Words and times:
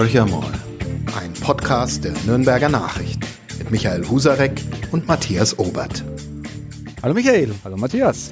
Horcher 0.00 0.24
mal, 0.24 0.50
ein 1.20 1.30
Podcast 1.42 2.04
der 2.04 2.14
Nürnberger 2.24 2.70
Nachrichten 2.70 3.20
mit 3.58 3.70
Michael 3.70 4.08
Husarek 4.08 4.58
und 4.92 5.06
Matthias 5.06 5.58
Obert. 5.58 6.02
Hallo 7.02 7.12
Michael. 7.12 7.52
Hallo 7.62 7.76
Matthias. 7.76 8.30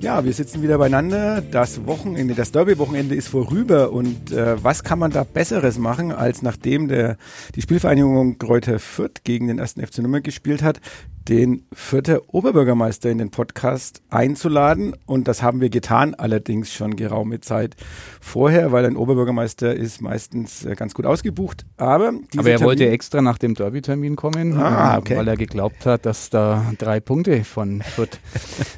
Ja, 0.00 0.22
wir 0.26 0.34
sitzen 0.34 0.60
wieder 0.60 0.76
beieinander. 0.76 1.40
Das 1.40 1.86
Wochenende, 1.86 2.34
das 2.34 2.52
Derby-Wochenende 2.52 3.14
ist 3.14 3.28
vorüber. 3.28 3.92
Und 3.92 4.30
äh, 4.30 4.62
was 4.62 4.84
kann 4.84 4.98
man 4.98 5.10
da 5.10 5.24
Besseres 5.24 5.78
machen, 5.78 6.12
als 6.12 6.42
nachdem 6.42 6.86
der, 6.86 7.16
die 7.54 7.62
Spielvereinigung 7.62 8.36
Kräuter 8.36 8.78
Fürth 8.78 9.24
gegen 9.24 9.48
den 9.48 9.58
ersten 9.58 9.80
FC 9.80 10.00
Nürnberg 10.00 10.22
gespielt 10.22 10.62
hat, 10.62 10.82
den 11.28 11.64
Fürther 11.72 12.20
Oberbürgermeister 12.32 13.10
in 13.10 13.18
den 13.18 13.30
Podcast 13.30 14.02
einzuladen. 14.10 14.94
Und 15.06 15.28
das 15.28 15.42
haben 15.42 15.60
wir 15.60 15.70
getan, 15.70 16.14
allerdings 16.14 16.72
schon 16.72 16.96
geraume 16.96 17.40
Zeit 17.40 17.76
vorher, 18.20 18.72
weil 18.72 18.84
ein 18.86 18.96
Oberbürgermeister 18.96 19.74
ist 19.74 20.00
meistens 20.00 20.64
äh, 20.64 20.74
ganz 20.74 20.94
gut 20.94 21.06
ausgebucht. 21.06 21.66
Aber, 21.76 22.08
Aber 22.08 22.20
er 22.36 22.42
Termin 22.42 22.60
wollte 22.60 22.88
extra 22.88 23.22
nach 23.22 23.38
dem 23.38 23.54
Derby-Termin 23.54 24.16
kommen, 24.16 24.56
ah, 24.56 24.98
okay. 24.98 25.16
weil 25.16 25.28
er 25.28 25.36
geglaubt 25.36 25.84
hat, 25.84 26.06
dass 26.06 26.30
da 26.30 26.72
drei 26.78 27.00
Punkte 27.00 27.44
von 27.44 27.82
Fürth 27.82 28.20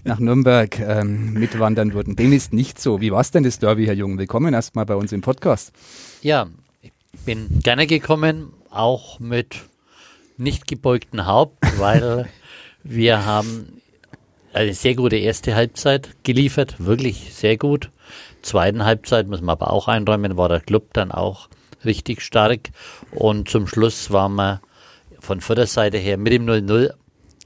nach 0.04 0.18
Nürnberg 0.18 0.78
ähm, 0.80 1.34
mitwandern 1.34 1.92
würden. 1.92 2.16
Dem 2.16 2.32
ist 2.32 2.52
nicht 2.52 2.80
so. 2.80 3.00
Wie 3.00 3.12
war 3.12 3.20
es 3.20 3.30
denn 3.30 3.42
das 3.42 3.58
Derby, 3.58 3.84
Herr 3.86 3.94
Jung? 3.94 4.18
Willkommen 4.18 4.54
erstmal 4.54 4.86
bei 4.86 4.94
uns 4.94 5.12
im 5.12 5.20
Podcast. 5.20 5.72
Ja, 6.22 6.46
ich 6.80 6.92
bin 7.26 7.60
gerne 7.62 7.86
gekommen, 7.86 8.52
auch 8.70 9.20
mit 9.20 9.67
nicht 10.38 10.66
gebeugten 10.66 11.26
Haupt, 11.26 11.58
weil 11.78 12.28
wir 12.82 13.26
haben 13.26 13.82
eine 14.52 14.74
sehr 14.74 14.94
gute 14.94 15.16
erste 15.16 15.54
Halbzeit 15.54 16.16
geliefert, 16.22 16.76
wirklich 16.78 17.34
sehr 17.34 17.56
gut. 17.56 17.90
Zweiten 18.42 18.84
Halbzeit 18.84 19.26
muss 19.26 19.40
man 19.40 19.50
aber 19.50 19.72
auch 19.72 19.88
einräumen, 19.88 20.36
war 20.36 20.48
der 20.48 20.60
Club 20.60 20.94
dann 20.94 21.12
auch 21.12 21.48
richtig 21.84 22.22
stark. 22.22 22.70
Und 23.10 23.48
zum 23.48 23.66
Schluss 23.66 24.10
waren 24.10 24.34
wir 24.36 24.60
von 25.20 25.40
Förderseite 25.40 25.98
her 25.98 26.16
mit 26.16 26.32
dem 26.32 26.46
0-0 26.46 26.92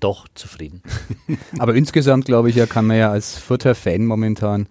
doch 0.03 0.27
zufrieden. 0.34 0.83
Aber 1.58 1.75
insgesamt, 1.75 2.25
glaube 2.25 2.50
ich, 2.50 2.56
ja, 2.56 2.67
kann 2.67 2.86
man 2.86 2.98
ja 2.98 3.11
als 3.11 3.39
vierter 3.39 3.75
Fan 3.75 4.05
momentan 4.05 4.67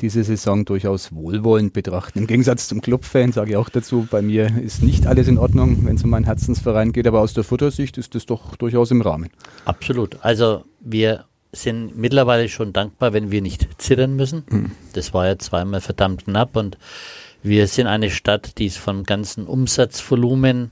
diese 0.00 0.24
Saison 0.24 0.64
durchaus 0.64 1.14
wohlwollend 1.14 1.72
betrachten. 1.72 2.20
Im 2.20 2.26
Gegensatz 2.26 2.68
zum 2.68 2.80
Clubfan 2.80 3.32
sage 3.32 3.50
ich 3.50 3.56
auch 3.56 3.68
dazu, 3.68 4.08
bei 4.10 4.22
mir 4.22 4.50
ist 4.62 4.82
nicht 4.82 5.06
alles 5.06 5.28
in 5.28 5.38
Ordnung, 5.38 5.84
wenn 5.84 5.96
es 5.96 6.04
um 6.04 6.10
meinen 6.10 6.24
Herzensverein 6.24 6.92
geht, 6.92 7.06
aber 7.06 7.20
aus 7.20 7.34
der 7.34 7.44
Futtersicht 7.44 7.98
ist 7.98 8.14
das 8.14 8.26
doch 8.26 8.56
durchaus 8.56 8.90
im 8.90 9.02
Rahmen. 9.02 9.30
Absolut. 9.64 10.16
Also 10.22 10.64
wir 10.80 11.24
sind 11.52 11.96
mittlerweile 11.96 12.48
schon 12.48 12.72
dankbar, 12.72 13.12
wenn 13.12 13.30
wir 13.30 13.42
nicht 13.42 13.68
zittern 13.78 14.16
müssen. 14.16 14.44
Mhm. 14.48 14.70
Das 14.92 15.12
war 15.12 15.26
ja 15.26 15.38
zweimal 15.38 15.80
verdammt 15.80 16.24
knapp 16.24 16.56
und 16.56 16.78
wir 17.42 17.66
sind 17.66 17.86
eine 17.86 18.10
Stadt, 18.10 18.58
die 18.58 18.66
es 18.66 18.76
vom 18.76 19.04
ganzen 19.04 19.46
Umsatzvolumen 19.46 20.70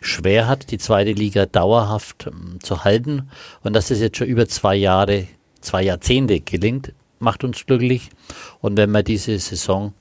schwer 0.00 0.48
hat, 0.48 0.70
die 0.70 0.78
zweite 0.78 1.12
Liga 1.12 1.46
dauerhaft 1.46 2.26
um, 2.26 2.60
zu 2.60 2.84
halten. 2.84 3.30
Und 3.62 3.74
dass 3.74 3.88
das 3.88 4.00
jetzt 4.00 4.16
schon 4.16 4.26
über 4.26 4.48
zwei 4.48 4.74
Jahre, 4.74 5.28
zwei 5.60 5.82
Jahrzehnte 5.82 6.40
gelingt, 6.40 6.92
macht 7.20 7.44
uns 7.44 7.66
glücklich. 7.66 8.10
Und 8.60 8.76
wenn 8.76 8.90
wir 8.90 9.02
diese 9.02 9.38
Saison 9.38 9.92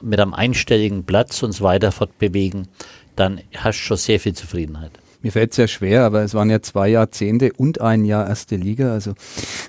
mit 0.00 0.20
einem 0.20 0.34
einstelligen 0.34 1.04
Platz 1.04 1.42
uns 1.42 1.60
weiter 1.60 1.92
fortbewegen, 1.92 2.68
dann 3.16 3.40
hast 3.56 3.78
du 3.78 3.84
schon 3.84 3.96
sehr 3.96 4.20
viel 4.20 4.34
Zufriedenheit. 4.34 4.92
Mir 5.22 5.32
fällt 5.32 5.50
es 5.50 5.56
sehr 5.56 5.68
schwer, 5.68 6.04
aber 6.04 6.22
es 6.22 6.34
waren 6.34 6.50
ja 6.50 6.60
zwei 6.62 6.88
Jahrzehnte 6.88 7.52
und 7.56 7.80
ein 7.80 8.04
Jahr 8.04 8.28
erste 8.28 8.56
Liga. 8.56 8.92
Also 8.92 9.14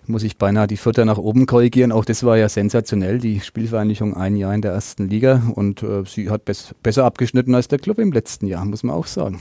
muss 0.07 0.23
ich 0.23 0.37
beinahe 0.37 0.67
die 0.67 0.77
Futter 0.77 1.05
nach 1.05 1.17
oben 1.17 1.45
korrigieren. 1.45 1.91
Auch 1.91 2.05
das 2.05 2.23
war 2.23 2.37
ja 2.37 2.49
sensationell, 2.49 3.19
die 3.19 3.39
Spielvereinigung 3.39 4.15
ein 4.15 4.35
Jahr 4.35 4.53
in 4.53 4.61
der 4.61 4.71
ersten 4.71 5.07
Liga. 5.07 5.43
Und 5.53 5.83
äh, 5.83 6.03
sie 6.05 6.29
hat 6.29 6.45
bes 6.45 6.73
besser 6.81 7.05
abgeschnitten 7.05 7.53
als 7.55 7.67
der 7.67 7.79
Club 7.79 7.99
im 7.99 8.11
letzten 8.11 8.47
Jahr, 8.47 8.65
muss 8.65 8.83
man 8.83 8.95
auch 8.95 9.07
sagen. 9.07 9.39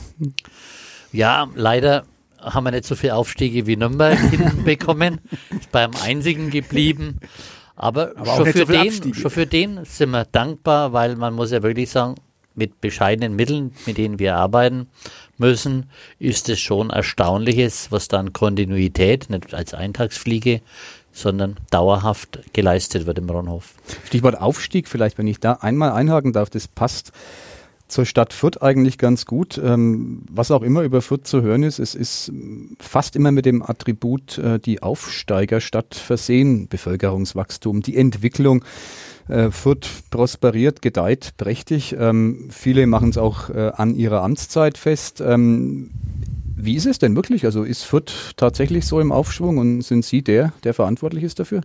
Ja, 1.12 1.48
leider 1.54 2.04
haben 2.38 2.64
wir 2.64 2.72
nicht 2.72 2.84
so 2.84 2.94
viele 2.94 3.14
Aufstiege 3.14 3.66
wie 3.66 3.76
Nürnberg 3.76 4.18
hinbekommen. 4.30 5.20
Ist 5.50 5.72
beim 5.72 5.92
einzigen 6.04 6.50
geblieben. 6.50 7.20
Aber, 7.74 8.12
Aber 8.16 8.36
schon, 8.36 8.46
für 8.46 8.58
so 8.58 8.64
den, 8.66 9.14
schon 9.14 9.30
für 9.30 9.46
den 9.46 9.84
sind 9.84 10.10
wir 10.10 10.24
dankbar, 10.24 10.92
weil 10.92 11.16
man 11.16 11.34
muss 11.34 11.50
ja 11.50 11.62
wirklich 11.62 11.90
sagen, 11.90 12.16
mit 12.54 12.80
bescheidenen 12.80 13.36
Mitteln, 13.36 13.72
mit 13.86 13.98
denen 13.98 14.18
wir 14.18 14.36
arbeiten, 14.36 14.86
müssen, 15.38 15.90
ist 16.18 16.48
es 16.48 16.60
schon 16.60 16.90
Erstaunliches, 16.90 17.90
was 17.90 18.08
dann 18.08 18.32
Kontinuität, 18.32 19.30
nicht 19.30 19.54
als 19.54 19.74
Eintagsfliege, 19.74 20.60
sondern 21.12 21.56
dauerhaft 21.70 22.40
geleistet 22.52 23.06
wird 23.06 23.18
im 23.18 23.28
Ronhof. 23.28 23.74
Stichwort 24.06 24.40
Aufstieg, 24.40 24.88
vielleicht, 24.88 25.18
wenn 25.18 25.26
ich 25.26 25.40
da 25.40 25.54
einmal 25.54 25.92
einhaken 25.92 26.32
darf, 26.32 26.50
das 26.50 26.68
passt 26.68 27.12
zur 27.92 28.06
Stadt 28.06 28.32
Fürth 28.32 28.62
eigentlich 28.62 28.98
ganz 28.98 29.26
gut. 29.26 29.60
Ähm, 29.62 30.22
was 30.30 30.50
auch 30.50 30.62
immer 30.62 30.82
über 30.82 31.02
Fürth 31.02 31.26
zu 31.26 31.42
hören 31.42 31.62
ist, 31.62 31.78
es 31.78 31.94
ist 31.94 32.32
fast 32.80 33.14
immer 33.14 33.30
mit 33.30 33.44
dem 33.44 33.62
Attribut 33.62 34.38
äh, 34.38 34.58
die 34.58 34.82
Aufsteigerstadt 34.82 35.94
versehen, 35.94 36.68
Bevölkerungswachstum, 36.68 37.82
die 37.82 37.96
Entwicklung. 37.96 38.64
Äh, 39.28 39.50
Fürth 39.50 39.88
prosperiert, 40.10 40.82
gedeiht 40.82 41.34
prächtig. 41.36 41.96
Ähm, 41.98 42.48
viele 42.50 42.86
machen 42.86 43.10
es 43.10 43.18
auch 43.18 43.50
äh, 43.50 43.72
an 43.74 43.94
ihrer 43.94 44.22
Amtszeit 44.22 44.78
fest. 44.78 45.20
Ähm, 45.20 45.90
wie 46.56 46.76
ist 46.76 46.86
es 46.86 46.98
denn 46.98 47.16
wirklich? 47.16 47.44
Also 47.44 47.64
ist 47.64 47.82
Fürth 47.82 48.34
tatsächlich 48.36 48.86
so 48.86 49.00
im 49.00 49.10
Aufschwung 49.10 49.58
und 49.58 49.82
sind 49.82 50.04
Sie 50.04 50.22
der, 50.22 50.52
der 50.64 50.74
verantwortlich 50.74 51.24
ist 51.24 51.40
dafür? 51.40 51.62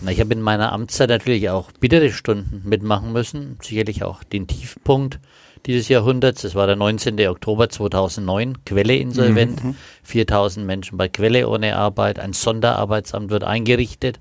Na, 0.00 0.10
ich 0.10 0.20
habe 0.20 0.32
in 0.32 0.40
meiner 0.40 0.72
Amtszeit 0.72 1.08
natürlich 1.08 1.50
auch 1.50 1.70
bittere 1.72 2.10
Stunden 2.10 2.62
mitmachen 2.64 3.12
müssen. 3.12 3.58
Sicherlich 3.62 4.04
auch 4.04 4.22
den 4.24 4.46
Tiefpunkt 4.46 5.18
dieses 5.66 5.88
Jahrhunderts. 5.88 6.42
Das 6.42 6.54
war 6.54 6.66
der 6.66 6.76
19. 6.76 7.20
Oktober 7.28 7.68
2009. 7.68 8.64
Quelle 8.64 8.96
insolvent. 8.96 9.62
Mhm. 9.62 9.74
4000 10.04 10.66
Menschen 10.66 10.96
bei 10.96 11.08
Quelle 11.08 11.48
ohne 11.48 11.76
Arbeit. 11.76 12.18
Ein 12.18 12.32
Sonderarbeitsamt 12.32 13.30
wird 13.30 13.44
eingerichtet. 13.44 14.18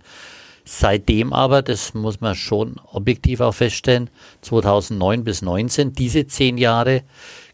Seitdem 0.69 1.31
aber, 1.31 1.61
das 1.61 1.94
muss 1.94 2.19
man 2.19 2.35
schon 2.35 2.75
objektiv 2.91 3.39
auch 3.39 3.53
feststellen, 3.53 4.09
2009 4.41 5.23
bis 5.23 5.38
2019, 5.38 5.94
diese 5.94 6.28
zehn 6.28 6.57
Jahre, 6.57 7.03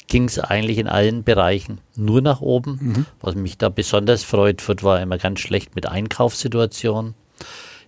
ging 0.07 0.25
es 0.25 0.39
eigentlich 0.39 0.79
in 0.79 0.87
allen 0.87 1.23
Bereichen 1.23 1.77
nur 1.95 2.21
nach 2.21 2.41
oben. 2.41 2.79
Mhm. 2.81 3.05
Was 3.21 3.35
mich 3.35 3.59
da 3.59 3.69
besonders 3.69 4.23
freut, 4.23 4.67
wird 4.67 4.81
war 4.81 4.99
immer 4.99 5.19
ganz 5.19 5.41
schlecht 5.41 5.75
mit 5.75 5.87
Einkaufssituationen. 5.87 7.13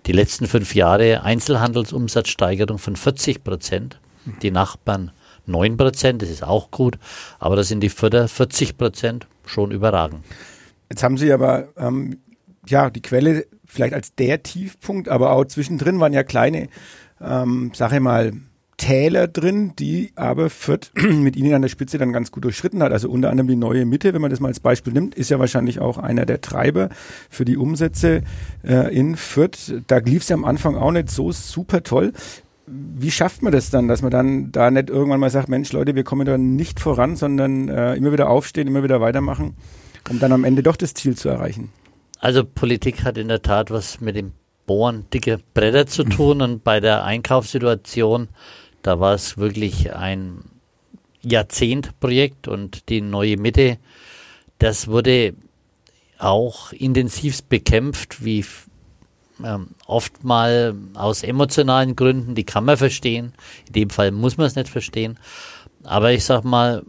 Die 0.05 0.11
letzten 0.11 0.45
fünf 0.45 0.75
Jahre 0.75 1.23
Einzelhandelsumsatzsteigerung 1.23 2.77
von 2.77 2.95
40 2.95 3.43
Prozent. 3.43 3.99
Mhm. 4.25 4.39
Die 4.43 4.51
Nachbarn 4.51 5.11
9 5.47 5.75
Prozent, 5.75 6.21
das 6.21 6.29
ist 6.29 6.43
auch 6.43 6.69
gut, 6.69 6.99
aber 7.39 7.55
da 7.55 7.63
sind 7.63 7.81
die 7.81 7.89
Förder 7.89 8.27
40 8.27 8.77
Prozent 8.77 9.25
schon 9.43 9.71
überragend. 9.71 10.23
Jetzt 10.91 11.01
haben 11.01 11.17
Sie 11.17 11.31
aber 11.31 11.69
ähm, 11.77 12.19
ja 12.69 12.89
die 12.89 13.01
Quelle 13.01 13.45
vielleicht 13.65 13.93
als 13.93 14.15
der 14.15 14.43
Tiefpunkt, 14.43 15.09
aber 15.09 15.31
auch 15.31 15.45
zwischendrin 15.45 15.99
waren 15.99 16.13
ja 16.13 16.23
kleine, 16.23 16.69
ähm, 17.21 17.71
sag 17.73 17.91
ich 17.93 17.99
mal, 17.99 18.33
Täler 18.77 19.27
drin, 19.27 19.73
die 19.79 20.11
aber 20.15 20.49
Fürth 20.49 20.91
mit 20.95 21.35
ihnen 21.35 21.53
an 21.53 21.61
der 21.61 21.69
Spitze 21.69 21.97
dann 21.97 22.11
ganz 22.11 22.31
gut 22.31 22.43
durchschritten 22.43 22.83
hat. 22.83 22.91
Also 22.91 23.09
unter 23.09 23.29
anderem 23.29 23.47
die 23.47 23.55
neue 23.55 23.85
Mitte, 23.85 24.13
wenn 24.13 24.21
man 24.21 24.31
das 24.31 24.39
mal 24.39 24.49
als 24.49 24.59
Beispiel 24.59 24.93
nimmt, 24.93 25.15
ist 25.15 25.29
ja 25.29 25.39
wahrscheinlich 25.39 25.79
auch 25.79 25.97
einer 25.97 26.25
der 26.25 26.41
Treiber 26.41 26.89
für 27.29 27.45
die 27.45 27.57
Umsätze 27.57 28.23
äh, 28.63 28.93
in 28.93 29.15
Fürth. 29.15 29.81
Da 29.87 29.97
lief 29.97 30.23
es 30.23 30.29
ja 30.29 30.35
am 30.35 30.45
Anfang 30.45 30.75
auch 30.75 30.91
nicht 30.91 31.09
so 31.09 31.31
super 31.31 31.83
toll. 31.83 32.11
Wie 32.67 33.11
schafft 33.11 33.43
man 33.43 33.53
das 33.53 33.69
dann, 33.69 33.87
dass 33.87 34.01
man 34.01 34.11
dann 34.11 34.51
da 34.51 34.71
nicht 34.71 34.89
irgendwann 34.89 35.19
mal 35.19 35.29
sagt, 35.29 35.49
Mensch 35.49 35.71
Leute, 35.71 35.95
wir 35.95 36.03
kommen 36.03 36.25
da 36.25 36.37
nicht 36.37 36.79
voran, 36.79 37.15
sondern 37.15 37.69
äh, 37.69 37.95
immer 37.95 38.11
wieder 38.11 38.29
aufstehen, 38.29 38.67
immer 38.67 38.83
wieder 38.83 38.99
weitermachen, 38.99 39.55
um 40.09 40.19
dann 40.19 40.31
am 40.31 40.43
Ende 40.43 40.63
doch 40.63 40.75
das 40.75 40.95
Ziel 40.95 41.15
zu 41.15 41.29
erreichen? 41.29 41.69
Also 42.19 42.43
Politik 42.43 43.03
hat 43.03 43.17
in 43.17 43.27
der 43.27 43.41
Tat 43.41 43.71
was 43.71 43.99
mit 44.01 44.15
dem 44.15 44.33
Bohren 44.65 45.05
dicke 45.13 45.39
Bretter 45.53 45.85
zu 45.85 46.03
tun 46.03 46.41
und 46.41 46.63
bei 46.63 46.79
der 46.79 47.03
Einkaufssituation, 47.03 48.29
da 48.81 48.99
war 48.99 49.13
es 49.13 49.37
wirklich 49.37 49.93
ein 49.93 50.43
Jahrzehntprojekt 51.21 52.47
und 52.47 52.89
die 52.89 53.01
neue 53.01 53.37
Mitte, 53.37 53.77
das 54.59 54.87
wurde 54.87 55.33
auch 56.17 56.71
intensivst 56.71 57.49
bekämpft, 57.49 58.23
wie 58.23 58.45
ähm, 59.43 59.69
oft 59.85 60.23
mal 60.23 60.75
aus 60.93 61.23
emotionalen 61.23 61.95
Gründen, 61.95 62.35
die 62.35 62.45
kann 62.45 62.65
man 62.65 62.77
verstehen. 62.77 63.33
In 63.67 63.73
dem 63.73 63.89
Fall 63.89 64.11
muss 64.11 64.37
man 64.37 64.47
es 64.47 64.55
nicht 64.55 64.69
verstehen. 64.69 65.19
Aber 65.83 66.13
ich 66.13 66.23
sag 66.23 66.43
mal, 66.43 66.83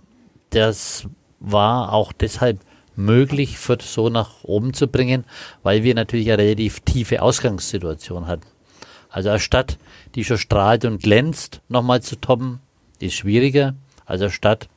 das 0.50 1.08
war 1.40 1.92
auch 1.92 2.12
deshalb 2.12 2.60
möglich, 2.96 3.58
Fürth 3.58 3.82
so 3.82 4.08
nach 4.08 4.44
oben 4.44 4.74
zu 4.74 4.88
bringen, 4.88 5.24
weil 5.62 5.82
wir 5.82 5.94
natürlich 5.94 6.30
eine 6.30 6.42
relativ 6.42 6.80
tiefe 6.80 7.22
Ausgangssituation 7.22 8.26
hatten. 8.26 8.46
Also 9.10 9.30
eine 9.30 9.40
Stadt, 9.40 9.78
die 10.14 10.24
schon 10.24 10.38
strahlt 10.38 10.84
und 10.84 11.02
glänzt, 11.02 11.60
nochmal 11.68 12.02
zu 12.02 12.16
toppen, 12.16 12.60
ist 12.98 13.14
schwieriger 13.14 13.74
als 14.04 14.20
eine 14.20 14.30
Stadt, 14.30 14.68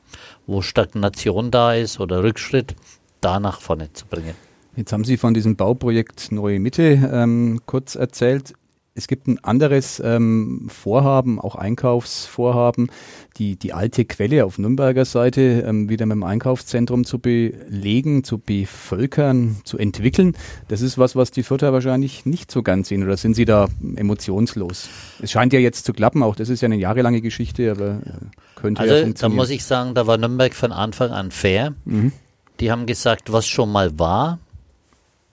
wo 0.46 0.62
Stagnation 0.62 1.50
da 1.50 1.74
ist 1.74 2.00
oder 2.00 2.22
Rückschritt, 2.22 2.74
da 3.20 3.40
nach 3.40 3.60
vorne 3.60 3.92
zu 3.92 4.06
bringen. 4.06 4.34
Jetzt 4.76 4.92
haben 4.92 5.04
Sie 5.04 5.16
von 5.16 5.34
diesem 5.34 5.56
Bauprojekt 5.56 6.32
Neue 6.32 6.60
Mitte 6.60 7.10
ähm, 7.12 7.60
kurz 7.66 7.96
erzählt 7.96 8.54
es 9.00 9.08
gibt 9.08 9.28
ein 9.28 9.42
anderes 9.42 10.00
ähm, 10.04 10.68
Vorhaben, 10.68 11.40
auch 11.40 11.54
Einkaufsvorhaben, 11.54 12.90
die, 13.38 13.56
die 13.56 13.72
alte 13.72 14.04
Quelle 14.04 14.44
auf 14.44 14.58
Nürnberger 14.58 15.06
Seite 15.06 15.64
ähm, 15.66 15.88
wieder 15.88 16.04
mit 16.04 16.16
dem 16.16 16.22
Einkaufszentrum 16.22 17.06
zu 17.06 17.18
belegen, 17.18 18.24
zu 18.24 18.36
bevölkern, 18.36 19.56
zu 19.64 19.78
entwickeln. 19.78 20.34
Das 20.68 20.82
ist 20.82 20.98
was, 20.98 21.16
was 21.16 21.30
die 21.30 21.42
Fürther 21.42 21.72
wahrscheinlich 21.72 22.26
nicht 22.26 22.50
so 22.50 22.62
ganz 22.62 22.88
sehen. 22.88 23.02
Oder 23.02 23.16
sind 23.16 23.34
Sie 23.34 23.46
da 23.46 23.68
emotionslos? 23.96 24.90
Es 25.22 25.30
scheint 25.30 25.54
ja 25.54 25.60
jetzt 25.60 25.86
zu 25.86 25.94
klappen, 25.94 26.22
auch 26.22 26.36
das 26.36 26.50
ist 26.50 26.60
ja 26.60 26.66
eine 26.66 26.76
jahrelange 26.76 27.22
Geschichte, 27.22 27.70
aber 27.70 28.02
äh, 28.04 28.60
könnte 28.60 28.82
also, 28.82 28.94
ja 28.94 29.02
funktionieren. 29.02 29.36
Da 29.36 29.42
muss 29.42 29.50
ich 29.50 29.64
sagen, 29.64 29.94
da 29.94 30.06
war 30.06 30.18
Nürnberg 30.18 30.52
von 30.52 30.72
Anfang 30.72 31.10
an 31.10 31.30
fair. 31.30 31.74
Mhm. 31.86 32.12
Die 32.60 32.70
haben 32.70 32.84
gesagt, 32.84 33.32
was 33.32 33.46
schon 33.46 33.72
mal 33.72 33.98
war, 33.98 34.40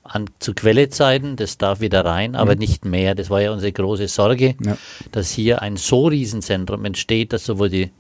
an, 0.08 0.30
zu 0.40 0.54
Quellezeiten, 0.54 1.36
das 1.36 1.58
darf 1.58 1.80
wieder 1.80 2.06
rein, 2.06 2.36
aber 2.36 2.54
mhm. 2.54 2.60
nicht 2.60 2.86
mehr. 2.86 3.16
Das 3.16 3.30
war 3.30 3.42
ja 3.42 3.52
unsere 3.52 3.72
große 3.72 4.08
Sorge, 4.08 4.56
ja. 4.64 4.78
dass 5.12 5.32
hier 5.32 5.62
ein 5.62 5.78
so 5.78 6.08
Riesenzentrum 6.08 6.86
entsteht, 6.86 7.34
dass 7.34 7.46
sowohl 7.46 7.70
die 7.70 7.92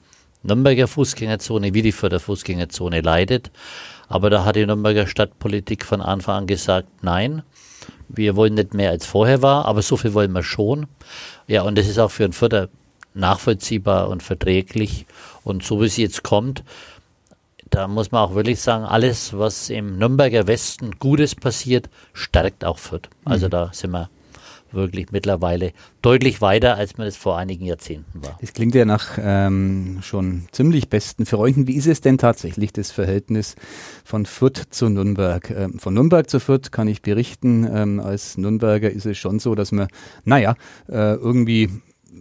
Nürnberger 0.43 0.87
Fußgängerzone 0.87 1.73
wie 1.73 1.81
die 1.81 1.91
Förder 1.91 2.19
Fußgängerzone 2.19 3.01
leidet. 3.01 3.51
Aber 4.07 4.29
da 4.29 4.45
hat 4.45 4.55
die 4.55 4.65
Nürnberger 4.65 5.07
Stadtpolitik 5.07 5.83
von 5.83 6.01
Anfang 6.01 6.35
an 6.35 6.47
gesagt, 6.47 6.87
nein, 7.01 7.43
wir 8.07 8.35
wollen 8.35 8.53
nicht 8.53 8.73
mehr 8.73 8.91
als 8.91 9.05
vorher 9.05 9.41
war, 9.41 9.65
aber 9.65 9.81
so 9.81 9.97
viel 9.97 10.13
wollen 10.13 10.31
wir 10.31 10.43
schon. 10.43 10.87
Ja, 11.47 11.63
und 11.63 11.77
das 11.77 11.87
ist 11.87 11.99
auch 11.99 12.11
für 12.11 12.23
einen 12.23 12.33
Förder 12.33 12.69
nachvollziehbar 13.13 14.09
und 14.09 14.23
verträglich. 14.23 15.05
Und 15.43 15.63
so 15.63 15.81
wie 15.81 15.85
es 15.85 15.97
jetzt 15.97 16.23
kommt, 16.23 16.63
da 17.69 17.87
muss 17.87 18.11
man 18.11 18.21
auch 18.23 18.35
wirklich 18.35 18.61
sagen, 18.61 18.83
alles, 18.85 19.37
was 19.37 19.69
im 19.69 19.97
Nürnberger 19.97 20.47
Westen 20.47 20.91
Gutes 20.99 21.35
passiert, 21.35 21.89
stärkt 22.13 22.65
auch 22.65 22.77
Fürth. 22.77 23.09
Also 23.25 23.47
mhm. 23.47 23.51
da 23.51 23.69
sind 23.73 23.91
wir 23.91 24.09
wirklich 24.71 25.11
mittlerweile 25.11 25.71
deutlich 26.01 26.41
weiter, 26.41 26.75
als 26.75 26.97
man 26.97 27.07
es 27.07 27.15
vor 27.17 27.37
einigen 27.37 27.65
Jahrzehnten 27.65 28.21
war. 28.23 28.37
Das 28.41 28.53
klingt 28.53 28.75
ja 28.75 28.85
nach 28.85 29.17
ähm, 29.19 29.99
schon 30.01 30.47
ziemlich 30.51 30.89
besten 30.89 31.25
Freunden. 31.25 31.67
Wie 31.67 31.75
ist 31.75 31.87
es 31.87 32.01
denn 32.01 32.17
tatsächlich, 32.17 32.73
das 32.73 32.91
Verhältnis 32.91 33.55
von 34.03 34.25
Fürth 34.25 34.67
zu 34.69 34.89
Nürnberg? 34.89 35.49
Ähm, 35.49 35.79
von 35.79 35.93
Nürnberg 35.93 36.29
zu 36.29 36.39
Fürth 36.39 36.71
kann 36.71 36.87
ich 36.87 37.01
berichten. 37.01 37.67
Ähm, 37.71 37.99
als 37.99 38.37
Nürnberger 38.37 38.89
ist 38.89 39.05
es 39.05 39.17
schon 39.17 39.39
so, 39.39 39.55
dass 39.55 39.71
man, 39.71 39.87
naja, 40.25 40.55
äh, 40.89 41.13
irgendwie 41.15 41.69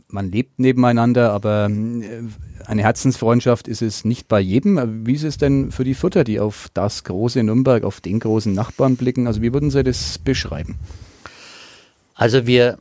man 0.09 0.31
lebt 0.31 0.59
nebeneinander, 0.59 1.33
aber 1.33 1.69
äh, 1.69 2.23
eine 2.67 2.83
Herzensfreundschaft 2.83 3.69
ist 3.69 3.83
es 3.83 4.05
nicht 4.05 4.29
bei 4.29 4.41
jedem. 4.41 5.07
Wie 5.07 5.15
ist 5.15 5.25
es 5.25 5.39
denn 5.39 5.73
für 5.73 5.85
die 5.85 5.95
Futter, 5.95 6.25
die 6.25 6.41
auf 6.41 6.69
das 6.75 7.05
große 7.05 7.43
Nürnberg, 7.43 7.85
auf 7.85 8.01
den 8.01 8.21
großen 8.21 8.53
Nachbarn 8.53 8.97
blicken? 8.97 9.27
Also 9.27 9.43
wie 9.43 9.53
würden 9.53 9.71
Sie 9.71 9.83
das 9.83 10.19
beschreiben? 10.19 10.79
Also 12.15 12.47
wir 12.47 12.79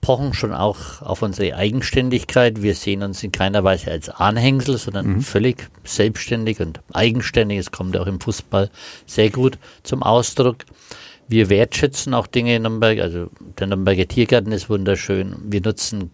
pochen 0.00 0.34
schon 0.34 0.52
auch 0.52 1.02
auf 1.02 1.22
unsere 1.22 1.56
Eigenständigkeit. 1.56 2.62
Wir 2.62 2.74
sehen 2.74 3.02
uns 3.02 3.22
in 3.22 3.32
keiner 3.32 3.64
Weise 3.64 3.90
als 3.90 4.08
Anhängsel, 4.08 4.78
sondern 4.78 5.06
mhm. 5.06 5.20
völlig 5.20 5.68
selbstständig 5.84 6.60
und 6.60 6.80
eigenständig. 6.92 7.58
Es 7.58 7.72
kommt 7.72 7.96
auch 7.96 8.06
im 8.06 8.20
Fußball 8.20 8.70
sehr 9.06 9.30
gut 9.30 9.58
zum 9.82 10.02
Ausdruck. 10.02 10.58
Wir 11.28 11.50
wertschätzen 11.50 12.14
auch 12.14 12.28
Dinge 12.28 12.56
in 12.56 12.62
Nürnberg. 12.62 13.00
Also 13.00 13.30
der 13.58 13.66
Nürnberger 13.66 14.06
Tiergarten 14.06 14.52
ist 14.52 14.70
wunderschön. 14.70 15.36
Wir 15.44 15.60
nutzen 15.60 16.12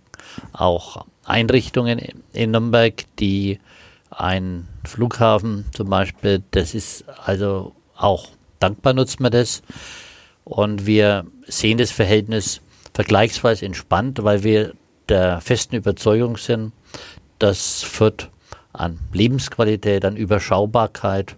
auch 0.53 1.05
Einrichtungen 1.25 2.01
in 2.33 2.51
Nürnberg, 2.51 3.05
die 3.19 3.61
ein 4.11 4.69
Flughafen 4.85 5.65
zum 5.73 5.89
Beispiel, 5.89 6.43
das 6.51 6.75
ist 6.75 7.05
also 7.25 7.73
auch 7.97 8.29
dankbar 8.59 8.93
nutzt 8.93 9.21
man 9.21 9.33
das. 9.33 9.63
Und 10.45 10.87
wir 10.87 11.27
sehen 11.47 11.79
das 11.79 11.91
Verhältnis 11.91 12.61
vergleichsweise 12.95 13.65
entspannt, 13.65 14.23
weil 14.23 14.43
wir 14.43 14.75
der 15.09 15.41
festen 15.41 15.77
Überzeugung 15.77 16.37
sind, 16.37 16.73
dass 17.39 17.83
Fürth 17.83 18.29
an 18.73 18.99
Lebensqualität, 19.13 20.05
an 20.05 20.17
Überschaubarkeit 20.17 21.37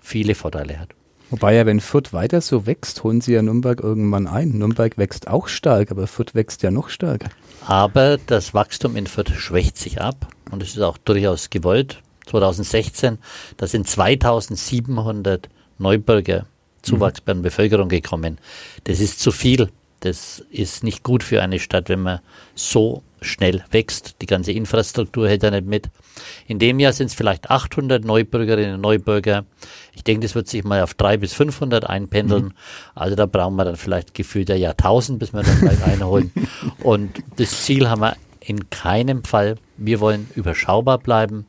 viele 0.00 0.34
Vorteile 0.34 0.78
hat. 0.78 0.90
Wobei 1.32 1.54
ja, 1.54 1.64
wenn 1.64 1.80
Fürth 1.80 2.12
weiter 2.12 2.42
so 2.42 2.66
wächst, 2.66 3.04
holen 3.04 3.22
sie 3.22 3.32
ja 3.32 3.40
Nürnberg 3.40 3.80
irgendwann 3.80 4.26
ein. 4.26 4.50
Nürnberg 4.50 4.98
wächst 4.98 5.28
auch 5.28 5.48
stark, 5.48 5.90
aber 5.90 6.06
Fürth 6.06 6.34
wächst 6.34 6.62
ja 6.62 6.70
noch 6.70 6.90
stärker. 6.90 7.30
Aber 7.66 8.18
das 8.18 8.52
Wachstum 8.52 8.96
in 8.96 9.06
Fürth 9.06 9.32
schwächt 9.34 9.78
sich 9.78 9.98
ab 9.98 10.28
und 10.50 10.62
es 10.62 10.76
ist 10.76 10.82
auch 10.82 10.98
durchaus 10.98 11.48
gewollt. 11.48 12.02
2016, 12.26 13.16
da 13.56 13.66
sind 13.66 13.88
2700 13.88 15.48
Neubürger 15.78 16.44
Zuwachs 16.82 17.20
mhm. 17.20 17.24
bei 17.24 17.32
der 17.32 17.40
Bevölkerung 17.40 17.88
gekommen. 17.88 18.36
Das 18.84 19.00
ist 19.00 19.18
zu 19.18 19.32
viel. 19.32 19.70
Das 20.00 20.44
ist 20.50 20.84
nicht 20.84 21.02
gut 21.02 21.22
für 21.22 21.40
eine 21.40 21.58
Stadt, 21.58 21.88
wenn 21.88 22.02
man 22.02 22.20
so 22.54 23.02
schnell 23.22 23.64
wächst. 23.70 24.16
Die 24.22 24.26
ganze 24.26 24.52
Infrastruktur 24.52 25.28
hält 25.28 25.42
da 25.42 25.50
nicht 25.50 25.66
mit. 25.66 25.90
In 26.46 26.58
dem 26.58 26.78
Jahr 26.80 26.92
sind 26.92 27.06
es 27.06 27.14
vielleicht 27.14 27.50
800 27.50 28.04
Neubürgerinnen 28.04 28.74
und 28.74 28.80
Neubürger. 28.80 29.44
Ich 29.94 30.04
denke, 30.04 30.26
das 30.26 30.34
wird 30.34 30.48
sich 30.48 30.64
mal 30.64 30.82
auf 30.82 30.94
300 30.94 31.20
bis 31.20 31.32
500 31.34 31.88
einpendeln. 31.88 32.44
Mhm. 32.44 32.52
Also 32.94 33.16
da 33.16 33.26
brauchen 33.26 33.56
wir 33.56 33.64
dann 33.64 33.76
vielleicht 33.76 34.14
gefühlt 34.14 34.50
ein 34.50 34.60
Jahrtausend, 34.60 35.18
bis 35.18 35.32
wir 35.32 35.42
dann 35.42 35.60
gleich 35.60 35.82
einholen. 35.86 36.32
Und 36.82 37.22
das 37.36 37.62
Ziel 37.64 37.88
haben 37.88 38.02
wir 38.02 38.16
in 38.40 38.70
keinem 38.70 39.24
Fall. 39.24 39.56
Wir 39.76 40.00
wollen 40.00 40.28
überschaubar 40.34 40.98
bleiben. 40.98 41.46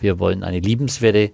Wir 0.00 0.18
wollen 0.18 0.42
eine 0.42 0.60
liebenswerte 0.60 1.32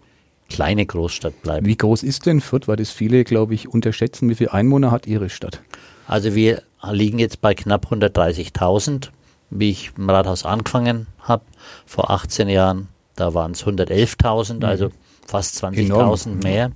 kleine 0.49 0.87
Großstadt 0.87 1.43
bleiben. 1.43 1.67
Wie 1.67 1.77
groß 1.77 2.03
ist 2.03 2.27
denn 2.27 2.41
Fürth? 2.41 2.69
Weil 2.69 2.77
das 2.77 2.91
viele, 2.91 3.25
glaube 3.25 3.55
ich, 3.55 3.69
unterschätzen. 3.69 4.29
Wie 4.29 4.35
viele 4.35 4.53
Einwohner 4.53 4.91
hat 4.91 5.06
Ihre 5.06 5.29
Stadt? 5.29 5.62
Also 6.06 6.35
wir 6.35 6.62
liegen 6.93 7.19
jetzt 7.19 7.41
bei 7.41 7.55
knapp 7.55 7.93
130.000, 7.93 9.11
wie 9.50 9.70
ich 9.70 9.93
im 9.96 10.10
Rathaus 10.10 10.44
angefangen 10.44 11.06
habe, 11.20 11.44
vor 11.87 12.10
18 12.10 12.48
Jahren. 12.48 12.88
Da 13.14 13.34
waren 13.34 13.52
es 13.52 13.64
111.000, 13.64 14.54
mhm. 14.54 14.64
also 14.64 14.90
fast 15.26 15.62
20.000 15.62 16.43
mehr. 16.43 16.72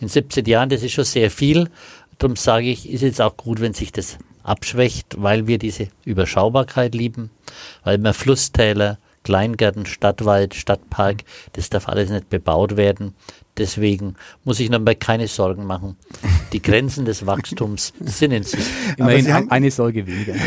In 0.00 0.08
17 0.08 0.44
Jahren, 0.46 0.68
das 0.68 0.82
ist 0.82 0.92
schon 0.92 1.04
sehr 1.04 1.30
viel. 1.30 1.68
Darum 2.18 2.36
sage 2.36 2.70
ich, 2.70 2.88
ist 2.88 3.02
jetzt 3.02 3.20
auch 3.20 3.36
gut, 3.36 3.60
wenn 3.60 3.74
sich 3.74 3.92
das 3.92 4.18
abschwächt, 4.42 5.16
weil 5.18 5.46
wir 5.46 5.58
diese 5.58 5.88
Überschaubarkeit 6.04 6.94
lieben, 6.94 7.30
weil 7.82 7.98
wir 7.98 8.14
Flusstäler, 8.14 8.98
Kleingärten, 9.24 9.86
Stadtwald, 9.86 10.54
Stadtpark, 10.54 11.24
das 11.54 11.70
darf 11.70 11.88
alles 11.88 12.10
nicht 12.10 12.28
bebaut 12.28 12.76
werden. 12.76 13.14
Deswegen 13.56 14.16
muss 14.44 14.60
ich 14.60 14.68
Nürnberg 14.68 15.00
keine 15.00 15.28
Sorgen 15.28 15.64
machen. 15.64 15.96
Die 16.54 16.62
Grenzen 16.62 17.04
des 17.04 17.26
Wachstums 17.26 17.92
sind 17.98 18.30
in 18.30 18.44
sich. 18.44 18.64
Immerhin 18.96 19.34
haben, 19.34 19.50
eine 19.50 19.72
Sorge 19.72 20.06
weniger. 20.06 20.34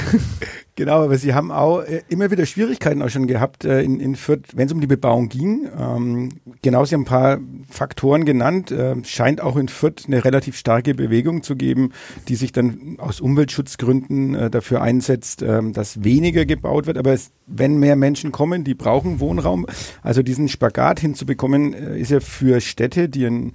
Genau, 0.77 1.04
aber 1.04 1.18
Sie 1.18 1.33
haben 1.33 1.51
auch 1.51 1.81
äh, 1.81 2.04
immer 2.07 2.30
wieder 2.30 2.45
Schwierigkeiten 2.45 3.01
auch 3.01 3.09
schon 3.09 3.25
gehabt 3.25 3.65
äh, 3.65 3.81
in, 3.81 4.00
in 4.00 4.15
Fürth, 4.15 4.44
wenn 4.54 4.68
es 4.68 4.71
um 4.71 4.80
die 4.80 4.86
Bebauung 4.86 5.27
ging. 5.27 5.68
Ähm, 5.75 6.29
genau, 6.62 6.86
Sie 6.86 6.93
haben 6.93 7.01
ein 7.01 7.05
paar 7.05 7.39
Faktoren 7.67 8.25
genannt. 8.25 8.70
Äh, 8.70 8.96
scheint 9.03 9.41
auch 9.41 9.55
in 9.55 9.70
Fürth 9.70 10.03
eine 10.05 10.24
relativ 10.24 10.55
starke 10.55 10.93
Bewegung 10.93 11.41
zu 11.41 11.55
geben, 11.55 11.93
die 12.27 12.36
sich 12.36 12.51
dann 12.51 12.98
aus 13.00 13.22
Umweltschutzgründen 13.22 14.36
äh, 14.36 14.50
dafür 14.51 14.84
einsetzt, 14.84 15.41
äh, 15.41 15.63
dass 15.72 16.03
weniger 16.03 16.46
gebaut 16.46 16.86
wird. 16.86 17.00
Aber 17.00 17.12
es, 17.12 17.31
wenn 17.48 17.79
mehr 17.79 17.96
Menschen 17.96 18.31
kommen, 18.31 18.63
die 18.63 18.75
brauchen 18.75 19.20
Wohnraum. 19.20 19.65
Also 20.03 20.22
diesen 20.22 20.48
Spagat 20.48 21.00
hinzubekommen, 21.00 21.74
äh, 21.74 22.00
ist 22.00 22.12
ja 22.12 22.20
für 22.20 22.62
Städte, 22.62 23.10
die 23.10 23.25
ein 23.25 23.51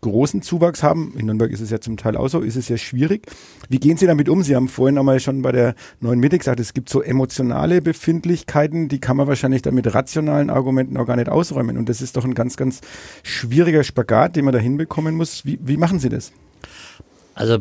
großen 0.00 0.42
Zuwachs 0.42 0.82
haben, 0.82 1.14
in 1.16 1.26
Nürnberg 1.26 1.50
ist 1.50 1.60
es 1.60 1.70
ja 1.70 1.80
zum 1.80 1.96
Teil 1.96 2.16
auch 2.16 2.28
so, 2.28 2.40
ist 2.40 2.56
es 2.56 2.68
ja 2.68 2.76
schwierig. 2.76 3.26
Wie 3.68 3.78
gehen 3.78 3.96
Sie 3.96 4.06
damit 4.06 4.28
um? 4.28 4.42
Sie 4.42 4.56
haben 4.56 4.68
vorhin 4.68 4.98
einmal 4.98 5.20
schon 5.20 5.42
bei 5.42 5.52
der 5.52 5.74
neuen 6.00 6.20
Mitte 6.20 6.38
gesagt, 6.38 6.60
es 6.60 6.74
gibt 6.74 6.88
so 6.88 7.02
emotionale 7.02 7.82
Befindlichkeiten, 7.82 8.88
die 8.88 9.00
kann 9.00 9.16
man 9.16 9.26
wahrscheinlich 9.26 9.62
dann 9.62 9.74
mit 9.74 9.92
rationalen 9.92 10.50
Argumenten 10.50 10.96
auch 10.96 11.06
gar 11.06 11.16
nicht 11.16 11.28
ausräumen. 11.28 11.76
Und 11.76 11.88
das 11.88 12.00
ist 12.00 12.16
doch 12.16 12.24
ein 12.24 12.34
ganz, 12.34 12.56
ganz 12.56 12.80
schwieriger 13.22 13.84
Spagat, 13.84 14.36
den 14.36 14.44
man 14.44 14.52
da 14.52 14.58
hinbekommen 14.58 15.14
muss. 15.14 15.44
Wie, 15.44 15.58
wie 15.62 15.76
machen 15.76 15.98
Sie 15.98 16.08
das? 16.08 16.32
Also 17.34 17.58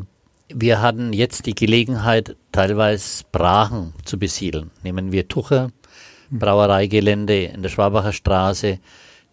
wir 0.53 0.81
hatten 0.81 1.13
jetzt 1.13 1.46
die 1.46 1.55
Gelegenheit, 1.55 2.36
teilweise 2.51 3.24
Brachen 3.31 3.93
zu 4.05 4.17
besiedeln. 4.17 4.72
Nehmen 4.84 5.12
wir 5.12 5.27
Tucher, 5.27 5.69
Brauereigelände 6.31 7.43
in 7.43 7.62
der 7.62 7.69
Schwabacher 7.69 8.13
Straße, 8.13 8.79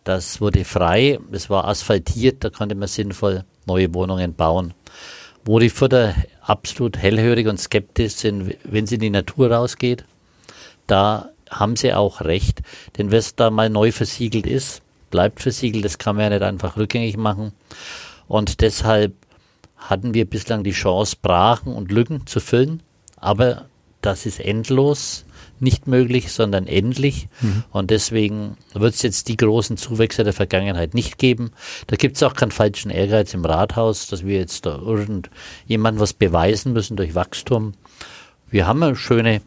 das 0.06 0.40
wurde 0.40 0.64
frei, 0.64 1.18
es 1.32 1.50
war 1.50 1.66
asphaltiert, 1.66 2.44
da 2.44 2.50
konnte 2.50 2.76
man 2.76 2.86
sinnvoll 2.86 3.44
neue 3.66 3.92
Wohnungen 3.92 4.34
bauen. 4.34 4.72
Wo 5.44 5.58
die 5.58 5.68
Futter 5.68 6.14
absolut 6.42 6.96
hellhörig 6.96 7.48
und 7.48 7.58
skeptisch 7.58 8.14
sind, 8.14 8.56
wenn 8.62 8.86
sie 8.86 8.94
in 8.94 9.00
die 9.00 9.10
Natur 9.10 9.50
rausgeht, 9.50 10.04
da 10.86 11.30
haben 11.50 11.74
sie 11.74 11.92
auch 11.92 12.20
recht. 12.20 12.62
Denn 12.96 13.10
was 13.10 13.34
da 13.34 13.50
mal 13.50 13.68
neu 13.68 13.90
versiegelt 13.90 14.46
ist, 14.46 14.80
bleibt 15.10 15.40
versiegelt, 15.40 15.84
das 15.84 15.98
kann 15.98 16.14
man 16.14 16.26
ja 16.26 16.30
nicht 16.38 16.42
einfach 16.42 16.76
rückgängig 16.76 17.16
machen. 17.16 17.52
Und 18.28 18.60
deshalb 18.60 19.12
hatten 19.76 20.14
wir 20.14 20.24
bislang 20.24 20.62
die 20.62 20.70
Chance, 20.70 21.16
Brachen 21.20 21.74
und 21.74 21.90
Lücken 21.90 22.28
zu 22.28 22.38
füllen. 22.38 22.80
Aber 23.16 23.66
das 24.02 24.24
ist 24.24 24.38
endlos 24.38 25.24
nicht 25.60 25.86
möglich, 25.86 26.32
sondern 26.32 26.66
endlich. 26.66 27.28
Mhm. 27.40 27.64
Und 27.70 27.90
deswegen 27.90 28.56
wird 28.74 28.94
es 28.94 29.02
jetzt 29.02 29.28
die 29.28 29.36
großen 29.36 29.76
Zuwächse 29.76 30.24
der 30.24 30.32
Vergangenheit 30.32 30.94
nicht 30.94 31.18
geben. 31.18 31.50
Da 31.86 31.96
gibt 31.96 32.16
es 32.16 32.22
auch 32.22 32.34
keinen 32.34 32.50
falschen 32.50 32.90
Ehrgeiz 32.90 33.34
im 33.34 33.44
Rathaus, 33.44 34.06
dass 34.06 34.24
wir 34.24 34.38
jetzt 34.38 34.66
da 34.66 34.76
irgendjemandem 34.76 36.00
was 36.00 36.12
beweisen 36.12 36.72
müssen 36.72 36.96
durch 36.96 37.14
Wachstum. 37.14 37.72
Wir 38.48 38.66
haben 38.66 38.82
eine 38.82 38.96
schöne 38.96 39.40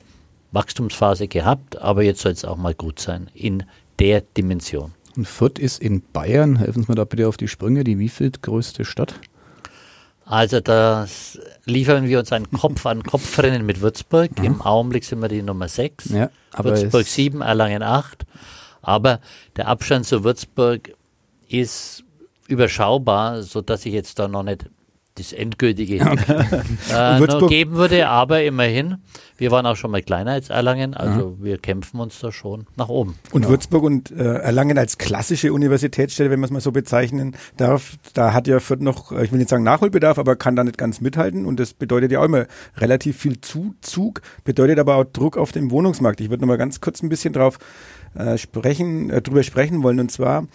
Wachstumsphase 0.52 1.28
gehabt, 1.28 1.78
aber 1.78 2.04
jetzt 2.04 2.22
soll 2.22 2.32
es 2.32 2.46
auch 2.46 2.58
mal 2.58 2.74
gut 2.74 3.00
sein 3.00 3.30
in 3.34 3.64
der 4.00 4.22
Dimension. 4.22 4.94
Und 5.16 5.28
Fürth 5.28 5.60
ist 5.60 5.82
in 5.82 6.02
Bayern, 6.14 6.58
helfen 6.58 6.84
Sie 6.84 6.92
mir 6.92 6.96
da 6.96 7.04
bitte 7.04 7.28
auf 7.28 7.38
die 7.38 7.48
Sprünge, 7.48 7.84
die 7.84 8.00
wievielte 8.00 8.40
größte 8.40 8.86
Stadt? 8.86 9.20
Also 10.30 10.60
das 10.60 11.40
liefern 11.66 12.08
wir 12.08 12.20
uns 12.20 12.32
ein 12.32 12.52
Kopf 12.52 12.86
an 12.86 13.02
Kopf 13.02 13.40
Rennen 13.40 13.66
mit 13.66 13.82
Würzburg. 13.82 14.38
Mhm. 14.38 14.46
Im 14.46 14.62
Augenblick 14.62 15.04
sind 15.04 15.24
wir 15.24 15.28
die 15.28 15.42
Nummer 15.42 15.68
6. 15.68 16.10
Ja, 16.12 16.30
Würzburg 16.56 17.08
7, 17.08 17.42
Erlangen 17.42 17.82
8. 17.82 18.28
Aber 18.84 19.22
der 19.56 19.68
Abstand 19.68 20.06
zu 20.06 20.24
Würzburg 20.24 20.94
ist 21.48 22.04
überschaubar, 22.48 23.42
sodass 23.42 23.88
ich 23.88 23.94
jetzt 23.94 24.20
da 24.20 24.28
noch 24.28 24.44
nicht 24.44 24.66
das 25.20 25.34
endgültige 25.34 25.98
äh, 26.94 27.20
noch 27.20 27.48
geben 27.48 27.74
würde, 27.76 28.08
aber 28.08 28.44
immerhin, 28.44 28.98
wir 29.38 29.52
waren 29.52 29.66
auch 29.66 29.76
schon 29.76 29.92
mal 29.92 30.02
kleiner 30.02 30.32
als 30.32 30.50
Erlangen, 30.50 30.94
also 30.94 31.36
mhm. 31.38 31.44
wir 31.44 31.58
kämpfen 31.58 32.00
uns 32.00 32.20
da 32.20 32.32
schon 32.32 32.66
nach 32.76 32.90
oben. 32.90 33.16
Und 33.32 33.42
genau. 33.42 33.54
Würzburg 33.54 33.84
und 33.84 34.12
äh, 34.12 34.36
Erlangen 34.36 34.78
als 34.78 34.98
klassische 34.98 35.54
Universitätsstelle, 35.54 36.30
wenn 36.30 36.40
man 36.40 36.46
es 36.48 36.52
mal 36.52 36.62
so 36.62 36.72
bezeichnen 36.72 37.36
darf, 37.58 37.98
da 38.14 38.34
hat 38.34 38.48
ja 38.48 38.60
Fürth 38.60 38.82
noch, 38.82 39.12
äh, 39.12 39.24
ich 39.26 39.32
will 39.32 39.40
nicht 39.40 39.50
sagen 39.50 39.64
Nachholbedarf, 39.64 40.18
aber 40.18 40.36
kann 40.36 40.56
da 40.56 40.64
nicht 40.64 40.78
ganz 40.78 41.02
mithalten 41.02 41.46
und 41.46 41.60
das 41.60 41.74
bedeutet 41.74 42.12
ja 42.12 42.22
auch 42.22 42.26
immer 42.26 42.46
relativ 42.78 43.18
viel 43.18 43.42
Zuzug, 43.42 44.22
bedeutet 44.44 44.80
aber 44.80 44.96
auch 44.96 45.06
Druck 45.06 45.38
auf 45.38 45.52
dem 45.52 45.72
Wohnungsmarkt. 45.72 46.22
Ich 46.22 46.30
würde 46.30 46.42
noch 46.42 46.48
mal 46.48 46.58
ganz 46.58 46.82
kurz 46.82 47.04
ein 47.04 47.10
bisschen 47.10 47.34
drauf 47.34 47.60
äh, 48.16 48.38
sprechen, 48.38 49.10
äh, 49.10 49.22
drüber 49.22 49.44
sprechen 49.44 49.84
wollen 49.84 50.00
und 50.00 50.12
zwar 50.12 50.48